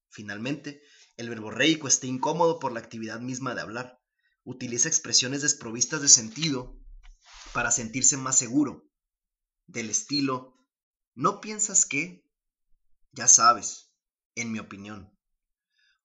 [0.08, 0.82] Finalmente,
[1.18, 4.00] el verborreico está incómodo por la actividad misma de hablar.
[4.46, 6.80] Utiliza expresiones desprovistas de sentido
[7.52, 8.88] para sentirse más seguro,
[9.68, 10.53] del estilo,
[11.16, 12.26] ¿no piensas que?
[13.12, 13.92] Ya sabes,
[14.36, 15.16] en mi opinión.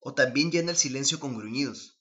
[0.01, 2.01] O también llena el silencio con gruñidos.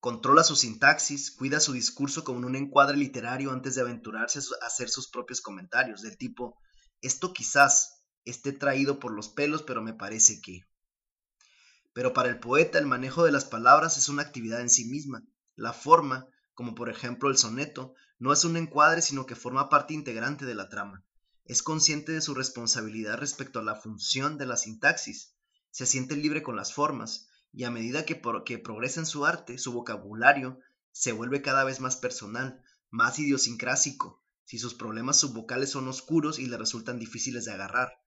[0.00, 4.88] Controla su sintaxis, cuida su discurso como un encuadre literario antes de aventurarse a hacer
[4.88, 6.58] sus propios comentarios, del tipo,
[7.00, 10.60] esto quizás esté traído por los pelos, pero me parece que...
[11.92, 15.22] Pero para el poeta el manejo de las palabras es una actividad en sí misma.
[15.54, 19.94] La forma, como por ejemplo el soneto, no es un encuadre, sino que forma parte
[19.94, 21.05] integrante de la trama.
[21.46, 25.34] Es consciente de su responsabilidad respecto a la función de la sintaxis.
[25.70, 29.56] Se siente libre con las formas, y a medida que, que progresa en su arte,
[29.56, 30.58] su vocabulario
[30.90, 36.46] se vuelve cada vez más personal, más idiosincrásico, si sus problemas subvocales son oscuros y
[36.46, 38.02] le resultan difíciles de agarrar.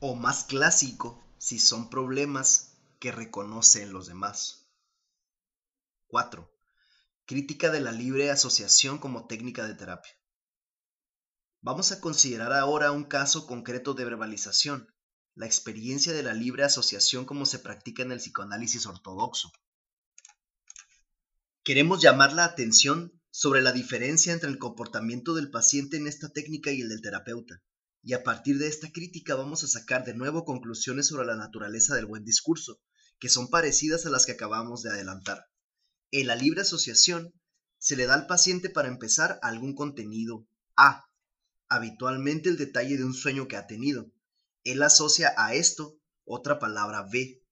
[0.00, 4.66] O más clásico, si son problemas que reconoce en los demás.
[6.08, 6.50] 4.
[7.26, 10.12] Crítica de la libre asociación como técnica de terapia.
[11.64, 14.86] Vamos a considerar ahora un caso concreto de verbalización,
[15.34, 19.50] la experiencia de la libre asociación como se practica en el psicoanálisis ortodoxo.
[21.62, 26.70] Queremos llamar la atención sobre la diferencia entre el comportamiento del paciente en esta técnica
[26.70, 27.62] y el del terapeuta,
[28.02, 31.94] y a partir de esta crítica vamos a sacar de nuevo conclusiones sobre la naturaleza
[31.94, 32.78] del buen discurso,
[33.18, 35.46] que son parecidas a las que acabamos de adelantar.
[36.10, 37.32] En la libre asociación
[37.78, 40.46] se le da al paciente para empezar algún contenido
[40.76, 41.06] A,
[41.74, 44.12] habitualmente el detalle de un sueño que ha tenido.
[44.64, 47.42] Él asocia a esto otra palabra B,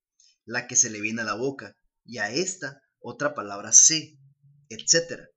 [0.44, 4.18] la que se le viene a la boca, y a esta otra palabra C,
[4.68, 5.28] etc.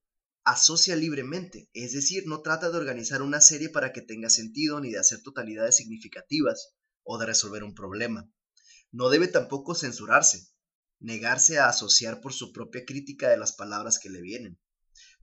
[0.44, 4.92] Asocia libremente, es decir, no trata de organizar una serie para que tenga sentido ni
[4.92, 8.30] de hacer totalidades significativas o de resolver un problema.
[8.92, 10.48] No debe tampoco censurarse,
[11.00, 14.60] negarse a asociar por su propia crítica de las palabras que le vienen.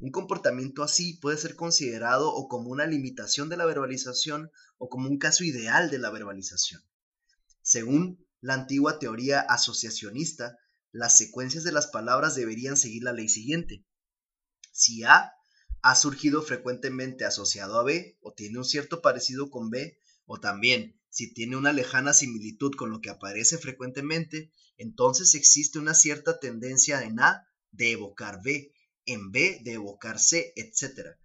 [0.02, 5.08] Un comportamiento así puede ser considerado o como una limitación de la verbalización o como
[5.08, 6.82] un caso ideal de la verbalización.
[7.62, 10.58] Según la antigua teoría asociacionista,
[10.90, 13.86] las secuencias de las palabras deberían seguir la ley siguiente.
[14.72, 15.34] Si A
[15.82, 21.00] ha surgido frecuentemente asociado a B o tiene un cierto parecido con B, o también
[21.10, 27.04] si tiene una lejana similitud con lo que aparece frecuentemente, entonces existe una cierta tendencia
[27.04, 28.72] en A de evocar B,
[29.06, 31.16] en B de evocar C, etc.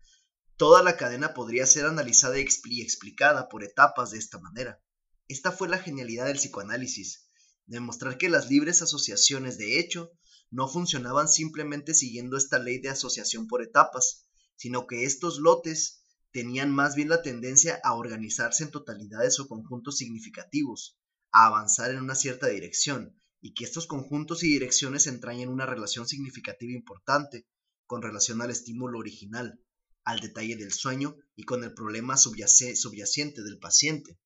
[0.55, 4.82] Toda la cadena podría ser analizada y explicada por etapas de esta manera.
[5.28, 7.30] Esta fue la genialidad del psicoanálisis,
[7.65, 10.11] demostrar que las libres asociaciones de hecho
[10.49, 16.71] no funcionaban simplemente siguiendo esta ley de asociación por etapas, sino que estos lotes tenían
[16.71, 20.97] más bien la tendencia a organizarse en totalidades o conjuntos significativos,
[21.32, 26.07] a avanzar en una cierta dirección, y que estos conjuntos y direcciones entrañen una relación
[26.07, 27.47] significativa importante,
[27.88, 29.59] con relación al estímulo original,
[30.03, 34.19] al detalle del sueño y con el problema subyacente del paciente.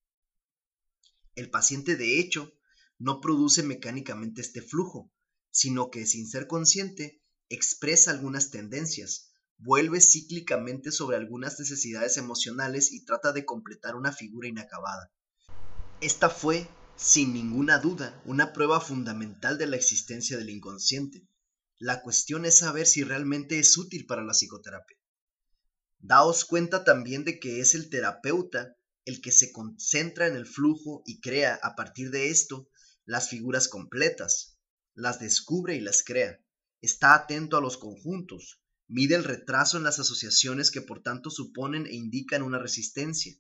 [1.36, 2.54] El paciente, de hecho,
[3.00, 5.12] no produce mecánicamente este flujo,
[5.50, 13.06] sino que sin ser consciente expresa algunas tendencias, vuelve cíclicamente sobre algunas necesidades emocionales y
[13.06, 15.12] trata de completar una figura inacabada.
[16.00, 21.28] Esta fue, sin ninguna duda, una prueba fundamental de la existencia del inconsciente.
[21.84, 24.96] La cuestión es saber si realmente es útil para la psicoterapia.
[25.98, 31.02] Daos cuenta también de que es el terapeuta el que se concentra en el flujo
[31.08, 32.70] y crea a partir de esto
[33.04, 34.60] las figuras completas,
[34.94, 36.40] las descubre y las crea.
[36.82, 41.88] Está atento a los conjuntos, mide el retraso en las asociaciones que por tanto suponen
[41.88, 43.34] e indican una resistencia,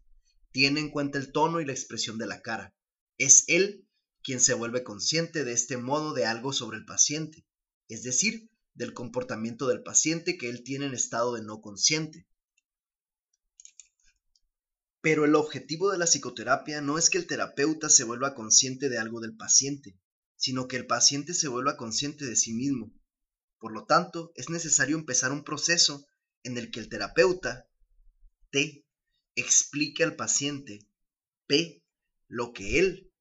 [0.52, 2.76] tiene en cuenta el tono y la expresión de la cara.
[3.20, 3.88] Es él
[4.24, 7.46] quien se vuelve consciente de este modo de algo sobre el paciente,
[7.94, 12.28] es decir, del comportamiento del paciente que él tiene en estado de no consciente.
[15.02, 19.00] Pero el objetivo de la psicoterapia no es que el terapeuta se vuelva consciente de
[19.00, 20.00] algo del paciente,
[20.36, 22.94] sino que el paciente se vuelva consciente de sí mismo.
[23.58, 26.06] Por lo tanto, es necesario empezar un proceso
[26.44, 27.68] en el que el terapeuta,
[28.52, 28.86] T,
[29.36, 30.88] explique al paciente,
[31.48, 31.84] P,
[32.28, 33.12] lo que él,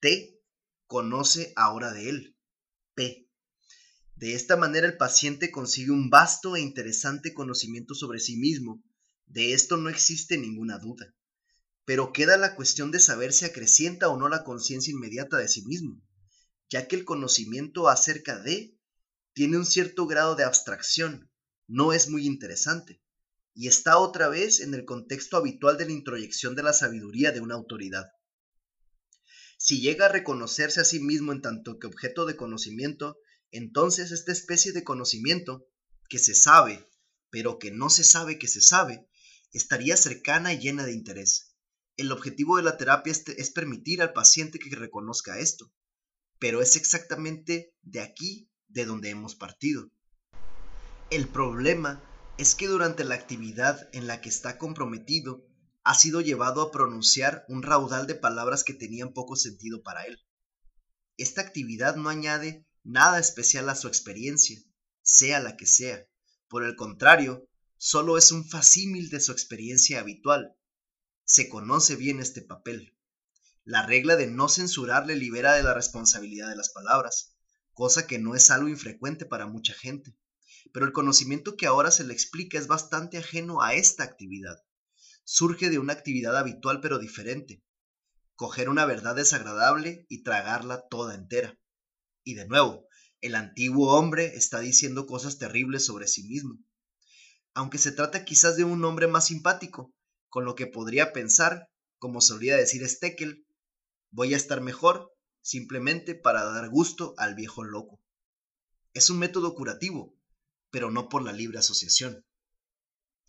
[0.00, 0.40] T,
[0.86, 2.36] conoce ahora de él,
[2.94, 3.21] P.
[4.16, 8.82] De esta manera el paciente consigue un vasto e interesante conocimiento sobre sí mismo.
[9.26, 11.14] De esto no existe ninguna duda
[11.84, 15.64] pero queda la cuestión de saber si acrecienta o no la conciencia inmediata de sí
[15.64, 16.00] mismo,
[16.70, 18.78] ya que el conocimiento acerca de
[19.34, 21.30] tiene un cierto grado de abstracción,
[21.66, 23.02] no es muy interesante,
[23.54, 27.40] y está otra vez en el contexto habitual de la introyección de la sabiduría de
[27.40, 28.06] una autoridad.
[29.58, 33.18] Si llega a reconocerse a sí mismo en tanto que objeto de conocimiento,
[33.52, 35.68] entonces esta especie de conocimiento,
[36.08, 36.88] que se sabe,
[37.30, 39.08] pero que no se sabe que se sabe,
[39.52, 41.52] estaría cercana y llena de interés
[41.96, 45.72] el objetivo de la terapia es, permitir al paciente que reconozca esto,
[46.38, 49.90] pero es exactamente de aquí de donde hemos partido.
[51.10, 52.02] El problema
[52.38, 55.46] es que durante la actividad en la que está comprometido,
[55.84, 60.18] ha sido llevado a pronunciar un raudal de palabras que tenían poco sentido para él.
[61.18, 64.60] Esta actividad no añade nada especial a su experiencia,
[65.02, 66.06] sea la que sea.
[66.48, 70.56] Por el contrario, solo es un facímil de su experiencia habitual,
[71.24, 72.94] se conoce bien este papel.
[73.64, 77.36] La regla de no censurar le libera de la responsabilidad de las palabras,
[77.72, 80.14] cosa que no es algo infrecuente para mucha gente.
[80.72, 84.62] Pero el conocimiento que ahora se le explica es bastante ajeno a esta actividad.
[85.24, 87.64] Surge de una actividad habitual pero diferente.
[88.34, 91.58] Coger una verdad desagradable y tragarla toda entera.
[92.24, 92.86] Y de nuevo,
[93.20, 96.58] el antiguo hombre está diciendo cosas terribles sobre sí mismo.
[97.54, 99.94] Aunque se trata quizás de un hombre más simpático,
[100.28, 101.68] con lo que podría pensar,
[101.98, 103.46] como solía decir Steckel,
[104.10, 108.00] voy a estar mejor simplemente para dar gusto al viejo loco.
[108.94, 110.14] Es un método curativo,
[110.70, 112.24] pero no por la libre asociación.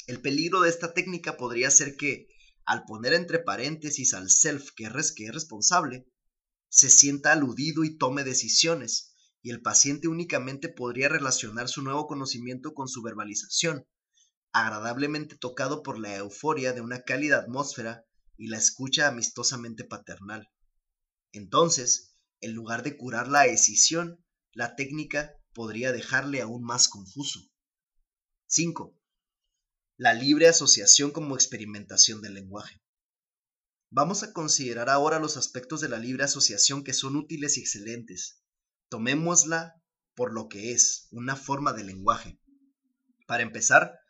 [0.07, 2.27] El peligro de esta técnica podría ser que,
[2.65, 6.07] al poner entre paréntesis al self que es responsable,
[6.73, 9.13] se sienta aludido y tome decisiones,
[9.43, 13.85] y el paciente únicamente podría relacionar su nuevo conocimiento con su verbalización,
[14.53, 18.05] agradablemente tocado por la euforia de una cálida atmósfera
[18.37, 20.49] y la escucha amistosamente paternal.
[21.31, 27.39] Entonces, en lugar de curar la escisión, la técnica podría dejarle aún más confuso.
[28.47, 28.97] 5.
[29.97, 32.82] La libre asociación como experimentación del lenguaje.
[33.95, 38.43] Vamos a considerar ahora los aspectos de la libre asociación que son útiles y excelentes.
[38.89, 39.81] Tomémosla
[40.15, 42.39] por lo que es, una forma de lenguaje.
[43.25, 44.03] Para empezar,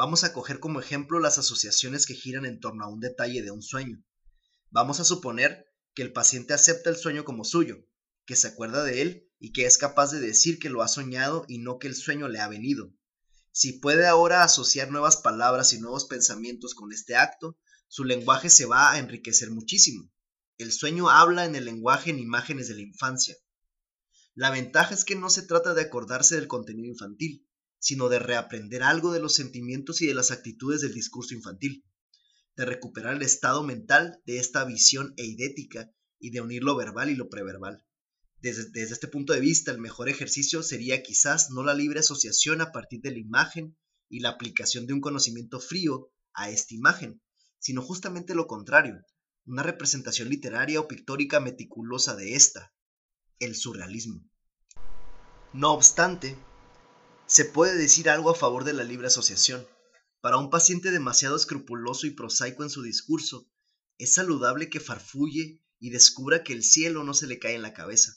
[0.00, 3.50] Vamos a coger como ejemplo las asociaciones que giran en torno a un detalle de
[3.50, 4.02] un sueño.
[4.70, 7.84] Vamos a suponer que el paciente acepta el sueño como suyo,
[8.24, 11.44] que se acuerda de él y que es capaz de decir que lo ha soñado
[11.48, 12.94] y no que el sueño le ha venido.
[13.52, 17.58] Si puede ahora asociar nuevas palabras y nuevos pensamientos con este acto,
[17.90, 20.12] su lenguaje se va a enriquecer muchísimo.
[20.58, 23.34] El sueño habla en el lenguaje en imágenes de la infancia.
[24.36, 27.48] La ventaja es que no se trata de acordarse del contenido infantil,
[27.80, 31.84] sino de reaprender algo de los sentimientos y de las actitudes del discurso infantil,
[32.56, 37.16] de recuperar el estado mental de esta visión eidética y de unir lo verbal y
[37.16, 37.84] lo preverbal.
[38.38, 42.60] Desde, desde, este punto de vista, el mejor ejercicio sería quizás no la libre asociación
[42.60, 43.76] a partir de la imagen
[44.08, 47.20] y la aplicación de un conocimiento frío a esta imagen,
[47.60, 49.00] sino justamente lo contrario,
[49.46, 52.74] una representación literaria o pictórica meticulosa de esta,
[53.38, 54.28] el surrealismo.
[55.52, 56.36] No obstante,
[57.26, 59.64] Se puede decir algo a favor de la libre asociación.
[60.20, 63.48] Para un paciente demasiado escrupuloso y prosaico en su discurso,
[63.98, 67.72] es saludable que farfulle y descubra que el cielo no se le cae en la
[67.72, 68.16] cabeza.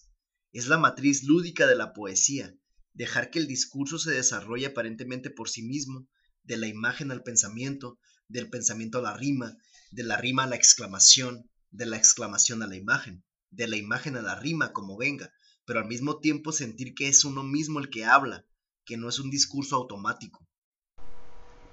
[0.51, 2.55] Es la matriz lúdica de la poesía,
[2.93, 6.07] dejar que el discurso se desarrolle aparentemente por sí mismo,
[6.43, 7.99] de la imagen al pensamiento,
[8.33, 9.57] del pensamiento a la rima,
[9.91, 14.17] de la rima a la exclamación, de la exclamación a la imagen, de la imagen
[14.17, 15.31] a la rima como venga,
[15.65, 18.45] pero al mismo tiempo sentir que es uno mismo el que habla,
[18.85, 20.45] que no es un discurso automático.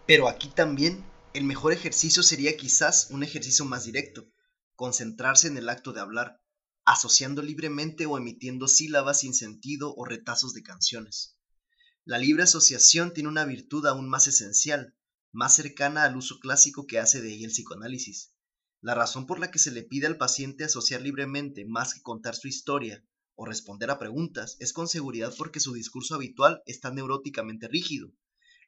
[0.06, 1.02] Pero aquí también
[1.32, 4.30] el mejor ejercicio sería quizás un ejercicio más directo,
[4.76, 6.42] concentrarse en el acto de hablar,
[6.84, 11.38] asociando libremente o emitiendo sílabas sin sentido o retazos de canciones.
[12.04, 14.94] La libre asociación tiene una virtud aún más esencial,
[15.32, 18.32] más cercana al uso clásico que hace de ella el psicoanálisis.
[18.80, 22.34] La razón por la que se le pide al paciente asociar libremente más que contar
[22.34, 23.04] su historia
[23.34, 28.12] o responder a preguntas es con seguridad porque su discurso habitual está neuróticamente rígido,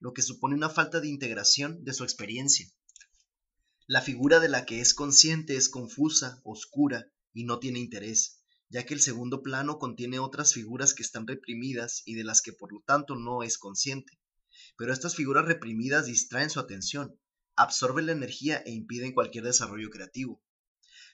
[0.00, 2.70] lo que supone una falta de integración de su experiencia.
[3.86, 8.86] La figura de la que es consciente es confusa, oscura y no tiene interés, ya
[8.86, 12.72] que el segundo plano contiene otras figuras que están reprimidas y de las que por
[12.72, 14.18] lo tanto no es consciente.
[14.76, 17.18] Pero estas figuras reprimidas distraen su atención,
[17.56, 20.42] absorben la energía e impiden cualquier desarrollo creativo.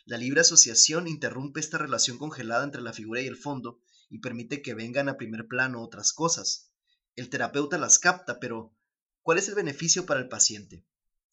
[0.05, 4.63] La libre asociación interrumpe esta relación congelada entre la figura y el fondo y permite
[4.63, 6.73] que vengan a primer plano otras cosas.
[7.15, 8.75] El terapeuta las capta, pero
[9.23, 10.87] ¿cuál es el beneficio para el paciente?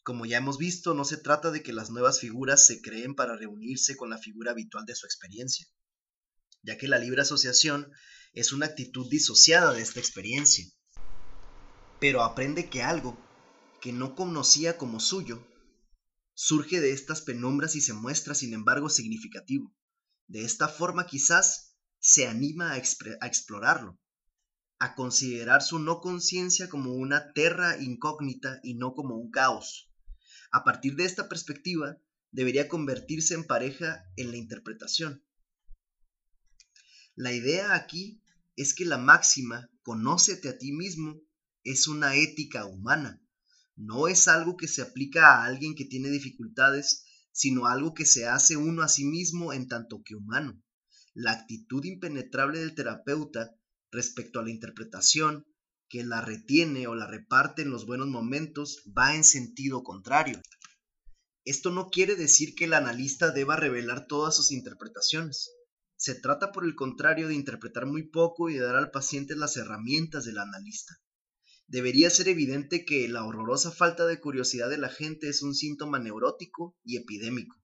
[0.04, 3.38] Como ya hemos visto, no se trata de que las nuevas figuras se creen para
[3.38, 5.68] reunirse con la figura habitual de su experiencia,
[6.62, 7.92] ya que la libre asociación
[8.34, 10.66] es una actitud disociada de esta experiencia.
[12.00, 13.18] Pero aprende que algo
[13.82, 15.46] que no conocía como suyo
[16.34, 19.74] surge de estas penumbras y se muestra, sin embargo, significativo.
[20.28, 24.00] De esta forma quizás se anima a, explorarlo,
[24.80, 29.90] a considerar su no conciencia como una terra incógnita y no como un caos.
[30.52, 31.98] A partir de esta perspectiva,
[32.32, 35.24] debería convertirse en pareja en la interpretación.
[37.16, 38.22] La idea aquí
[38.58, 41.22] es que la máxima, conócete a ti mismo,
[41.66, 43.22] es una ética humana
[43.78, 47.04] no es algo que se aplica a alguien que tiene dificultades,
[47.34, 50.62] sino algo que se hace uno a sí mismo en tanto que humano.
[51.14, 53.54] La actitud impenetrable del terapeuta
[53.92, 55.46] respecto a la interpretación,
[55.90, 60.42] que la retiene o la reparte en los buenos momentos, va en sentido contrario.
[61.44, 65.52] Esto no quiere decir que el analista deba revelar todas sus interpretaciones.
[65.98, 69.58] Se trata por el contrario de interpretar muy poco y de dar al paciente las
[69.58, 70.96] herramientas del analista
[71.68, 76.00] debería ser evidente que la horrorosa falta de curiosidad de la gente es un síntoma
[76.00, 77.56] neurótico y epidémico.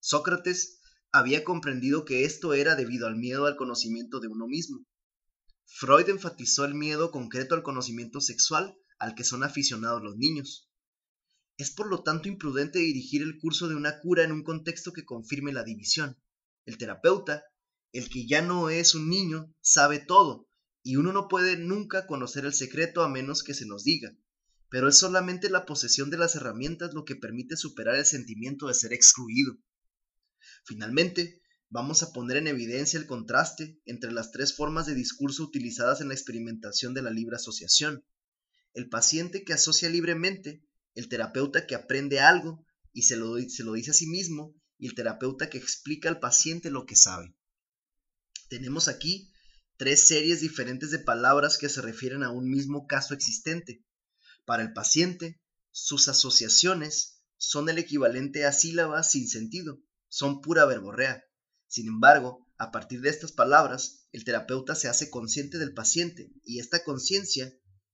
[0.00, 0.80] Sócrates
[1.12, 4.86] había comprendido que esto era debido al miedo al conocimiento de uno mismo.
[5.64, 10.70] Freud enfatizó el miedo concreto al conocimiento sexual al que son aficionados los niños.
[11.58, 15.04] Es por lo tanto imprudente dirigir el curso de una cura en un contexto que
[15.04, 16.16] confirme la división.
[16.66, 17.44] El terapeuta,
[17.92, 20.48] el que ya no es un niño, sabe todo,
[20.86, 24.16] y uno no puede nunca conocer el secreto a menos que se nos diga,
[24.70, 28.74] pero es solamente la posesión de las herramientas lo que permite superar el sentimiento de
[28.74, 29.58] ser excluido.
[30.64, 36.00] Finalmente, vamos a poner en evidencia el contraste entre las tres formas de discurso utilizadas
[36.00, 38.04] en la experimentación de la libre asociación.
[38.72, 40.62] El paciente que asocia libremente,
[40.94, 44.86] el terapeuta que aprende algo y se lo, se lo dice a sí mismo, y
[44.86, 47.34] el terapeuta que explica al paciente lo que sabe.
[48.48, 49.32] Tenemos aquí
[49.76, 53.84] tres series diferentes de palabras que se refieren a un mismo caso existente.
[54.44, 55.40] Para el paciente,
[55.70, 61.24] sus asociaciones son el equivalente a sílabas sin sentido, son pura verborrea.
[61.66, 66.60] Sin embargo, a partir de estas palabras, el terapeuta se hace consciente del paciente y
[66.60, 67.52] esta conciencia,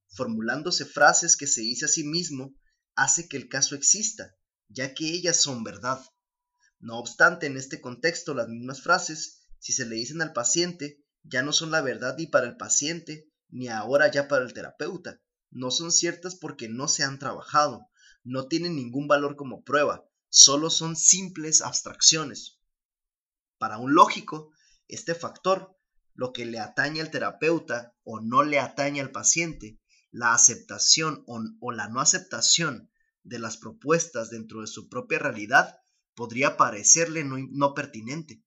[0.09, 2.55] formulándose frases que se dice a sí mismo,
[2.95, 4.37] hace que el caso exista,
[4.69, 6.01] ya que ellas son verdad.
[6.79, 11.43] No obstante, en este contexto, las mismas frases, si se le dicen al paciente, ya
[11.43, 15.21] no son la verdad ni para el paciente, ni ahora ya para el terapeuta.
[15.51, 17.89] No son ciertas porque no se han trabajado,
[18.25, 22.59] no tienen ningún valor como prueba, solo son simples abstracciones.
[23.59, 24.51] Para un lógico,
[24.89, 25.77] este factor,
[26.15, 29.79] lo que le atañe al terapeuta o no le atañe al paciente,
[30.11, 32.91] la aceptación o, la no aceptación
[33.23, 35.79] de las propuestas dentro de su propia realidad,
[36.15, 38.43] podría parecerle no, no pertinente.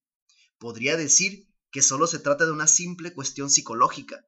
[0.58, 4.24] Podría decir que solo se trata de una simple cuestión psicológica,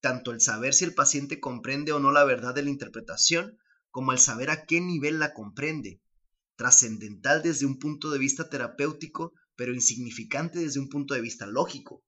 [0.00, 3.58] tanto el saber si el paciente comprende o no la verdad de la interpretación,
[3.90, 6.02] como el saber a qué nivel la comprende,
[6.56, 12.04] trascendental desde un punto de vista terapéutico, pero insignificante desde un punto de vista lógico.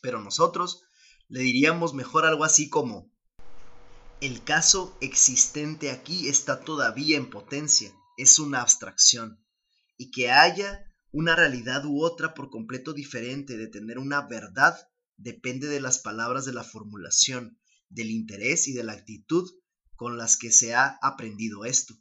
[0.00, 0.82] Pero nosotros
[1.28, 3.12] le diríamos mejor algo así como,
[4.20, 9.44] El caso existente aquí está todavía en potencia, es una abstracción,
[9.96, 14.76] y que haya una realidad u otra por completo diferente de tener una verdad
[15.16, 17.56] depende de las palabras de la formulación,
[17.88, 19.48] del interés y de la actitud
[19.94, 21.94] con las que se ha aprendido esto.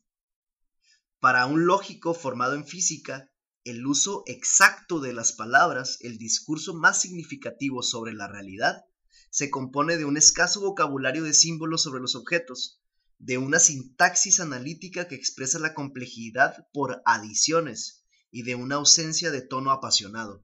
[1.19, 3.29] Para un lógico formado en física,
[3.63, 8.83] el uso exacto de las palabras, el discurso más significativo sobre la realidad,
[9.29, 12.81] se compone de un escaso vocabulario de símbolos sobre los objetos,
[13.19, 18.02] de una sintaxis analítica que expresa la complejidad por adiciones
[18.33, 20.43] y de una ausencia de tono apasionado.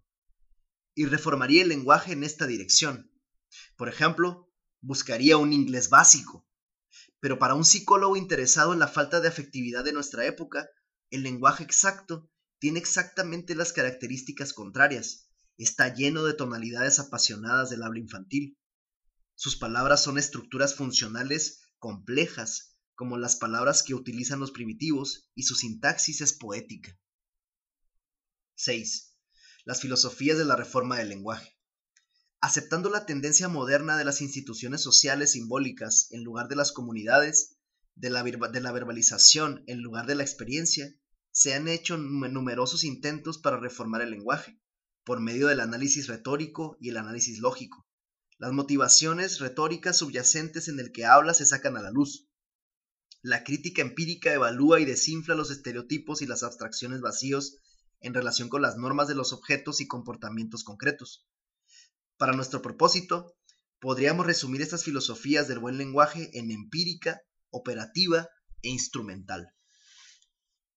[0.94, 3.12] Y reformaría el lenguaje en esta dirección.
[3.78, 6.48] Por ejemplo, buscaría un inglés básico.
[7.20, 10.70] Pero para un psicólogo interesado en la falta de afectividad de nuestra época,
[11.10, 12.30] el lenguaje exacto
[12.60, 15.28] tiene exactamente las características contrarias.
[15.58, 18.56] Está lleno de tonalidades apasionadas del habla infantil.
[19.34, 25.56] Sus palabras son estructuras funcionales complejas, como las palabras que utilizan los primitivos, y su
[25.56, 26.96] sintaxis es poética.
[28.62, 29.16] 6.
[29.64, 31.58] Las filosofías de la reforma del lenguaje.
[32.42, 37.56] Aceptando la tendencia moderna de las instituciones sociales simbólicas en lugar de las comunidades,
[37.96, 40.94] de la, de la verbalización en lugar de la experiencia,
[41.32, 44.60] se han hecho numerosos intentos para reformar el lenguaje,
[45.06, 47.88] por medio del análisis retórico y el análisis lógico.
[48.40, 52.28] Las motivaciones retóricas subyacentes en el que habla se sacan a la luz.
[53.22, 57.56] La crítica empírica evalúa y desinfla los estereotipos y las abstracciones vacíos
[58.02, 61.28] en relación con las normas de los objetos y comportamientos concretos.
[62.18, 63.36] Para nuestro propósito,
[63.80, 68.30] podríamos resumir estas filosofías del buen lenguaje en empírica, operativa
[68.62, 69.54] e instrumental.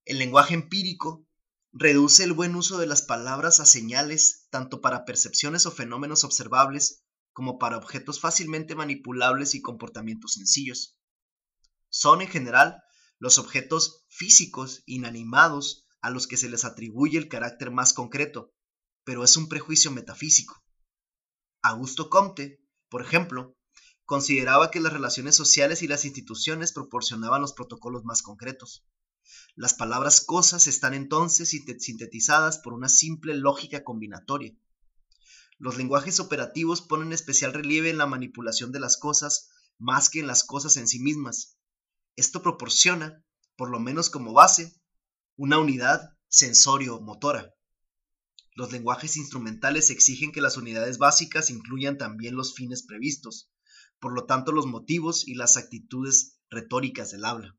[0.05, 1.27] El lenguaje empírico
[1.73, 7.05] reduce el buen uso de las palabras a señales tanto para percepciones o fenómenos observables
[7.33, 10.99] como para objetos fácilmente manipulables y comportamientos sencillos.
[11.89, 12.83] Son en general
[13.19, 18.53] los objetos físicos inanimados a los que se les atribuye el carácter más concreto,
[19.05, 20.63] pero es un prejuicio metafísico.
[21.63, 23.57] Augusto Comte, por ejemplo,
[24.05, 28.85] consideraba que las relaciones sociales y las instituciones proporcionaban los protocolos más concretos.
[29.55, 34.57] Las palabras cosas están entonces sintetizadas por una simple lógica combinatoria.
[35.59, 40.27] Los lenguajes operativos ponen especial relieve en la manipulación de las cosas más que en
[40.27, 41.57] las cosas en sí mismas.
[42.17, 43.25] Esto proporciona,
[43.57, 44.82] por lo menos como base,
[45.37, 47.55] una unidad sensorio-motora.
[48.55, 53.51] Los lenguajes instrumentales exigen que las unidades básicas incluyan también los fines previstos,
[53.99, 57.57] por lo tanto los motivos y las actitudes retóricas del habla.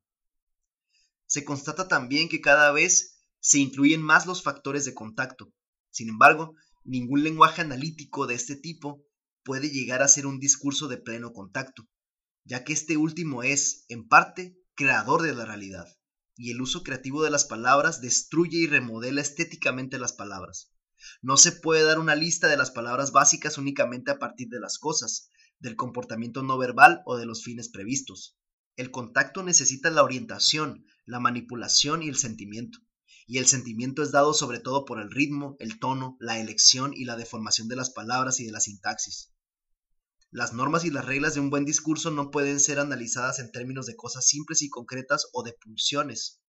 [1.26, 5.52] Se constata también que cada vez se incluyen más los factores de contacto.
[5.90, 9.04] Sin embargo, ningún lenguaje analítico de este tipo
[9.42, 11.88] puede llegar a ser un discurso de pleno contacto,
[12.44, 15.88] ya que este último es, en parte, creador de la realidad,
[16.36, 20.72] y el uso creativo de las palabras destruye y remodela estéticamente las palabras.
[21.22, 24.78] No se puede dar una lista de las palabras básicas únicamente a partir de las
[24.78, 28.38] cosas, del comportamiento no verbal o de los fines previstos.
[28.76, 32.78] El contacto necesita la orientación, la manipulación y el sentimiento
[33.26, 37.04] y el sentimiento es dado sobre todo por el ritmo, el tono, la elección y
[37.04, 39.33] la deformación de las palabras y de la sintaxis.
[40.34, 43.86] Las normas y las reglas de un buen discurso no pueden ser analizadas en términos
[43.86, 46.42] de cosas simples y concretas o de pulsiones,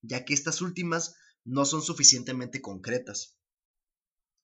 [0.00, 3.36] ya que estas últimas no son suficientemente concretas.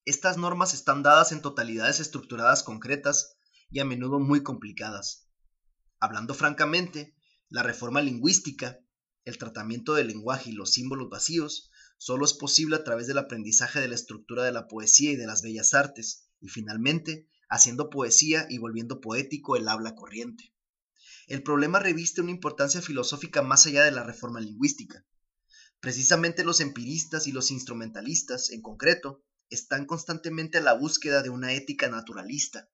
[0.04, 3.36] Estas normas están dadas en totalidades estructuradas concretas
[3.70, 5.28] y a menudo muy complicadas.
[6.00, 7.14] Hablando francamente,
[7.50, 8.80] la reforma lingüística,
[9.24, 13.78] el tratamiento del lenguaje y los símbolos vacíos solo es posible a través del aprendizaje
[13.78, 18.46] de la estructura de la poesía y de las bellas artes, y finalmente, haciendo poesía
[18.48, 20.52] y volviendo poético el habla corriente.
[21.26, 25.04] El problema reviste una importancia filosófica más allá de la reforma lingüística.
[25.80, 31.52] Precisamente los empiristas y los instrumentalistas, en concreto, están constantemente a la búsqueda de una
[31.52, 32.68] ética naturalista.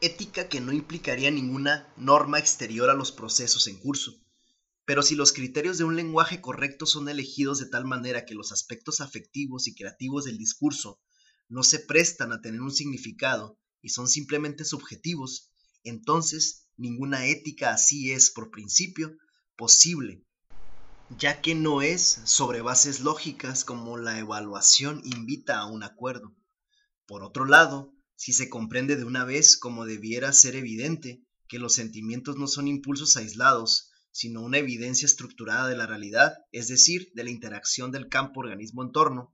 [0.00, 4.20] Ética que no implicaría ninguna norma exterior a los procesos en curso,
[4.84, 8.52] pero si los criterios de un lenguaje correcto son elegidos de tal manera que los
[8.52, 11.00] aspectos afectivos y creativos del discurso
[11.50, 15.50] no se prestan a tener un significado y son simplemente subjetivos,
[15.84, 19.16] entonces ninguna ética así es, por principio,
[19.56, 20.24] posible,
[21.18, 26.34] ya que no es sobre bases lógicas como la evaluación invita a un acuerdo.
[27.06, 31.74] Por otro lado, si se comprende de una vez como debiera ser evidente que los
[31.74, 37.24] sentimientos no son impulsos aislados, sino una evidencia estructurada de la realidad, es decir, de
[37.24, 39.32] la interacción del campo organismo-entorno,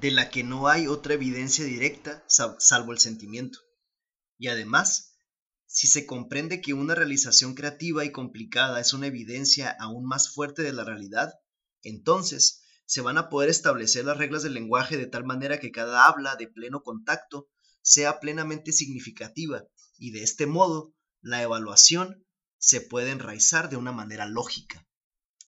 [0.00, 3.58] de la que no hay otra evidencia directa salvo el sentimiento.
[4.38, 5.14] Y además,
[5.68, 10.62] Si se comprende que una realización creativa y complicada es una evidencia aún más fuerte
[10.62, 11.34] de la realidad,
[11.82, 16.06] entonces se van a poder establecer las reglas del lenguaje de tal manera que cada
[16.06, 17.48] habla de pleno contacto
[17.82, 19.64] sea plenamente significativa
[19.98, 22.24] y de este modo la evaluación
[22.58, 24.85] se puede enraizar de una manera lógica.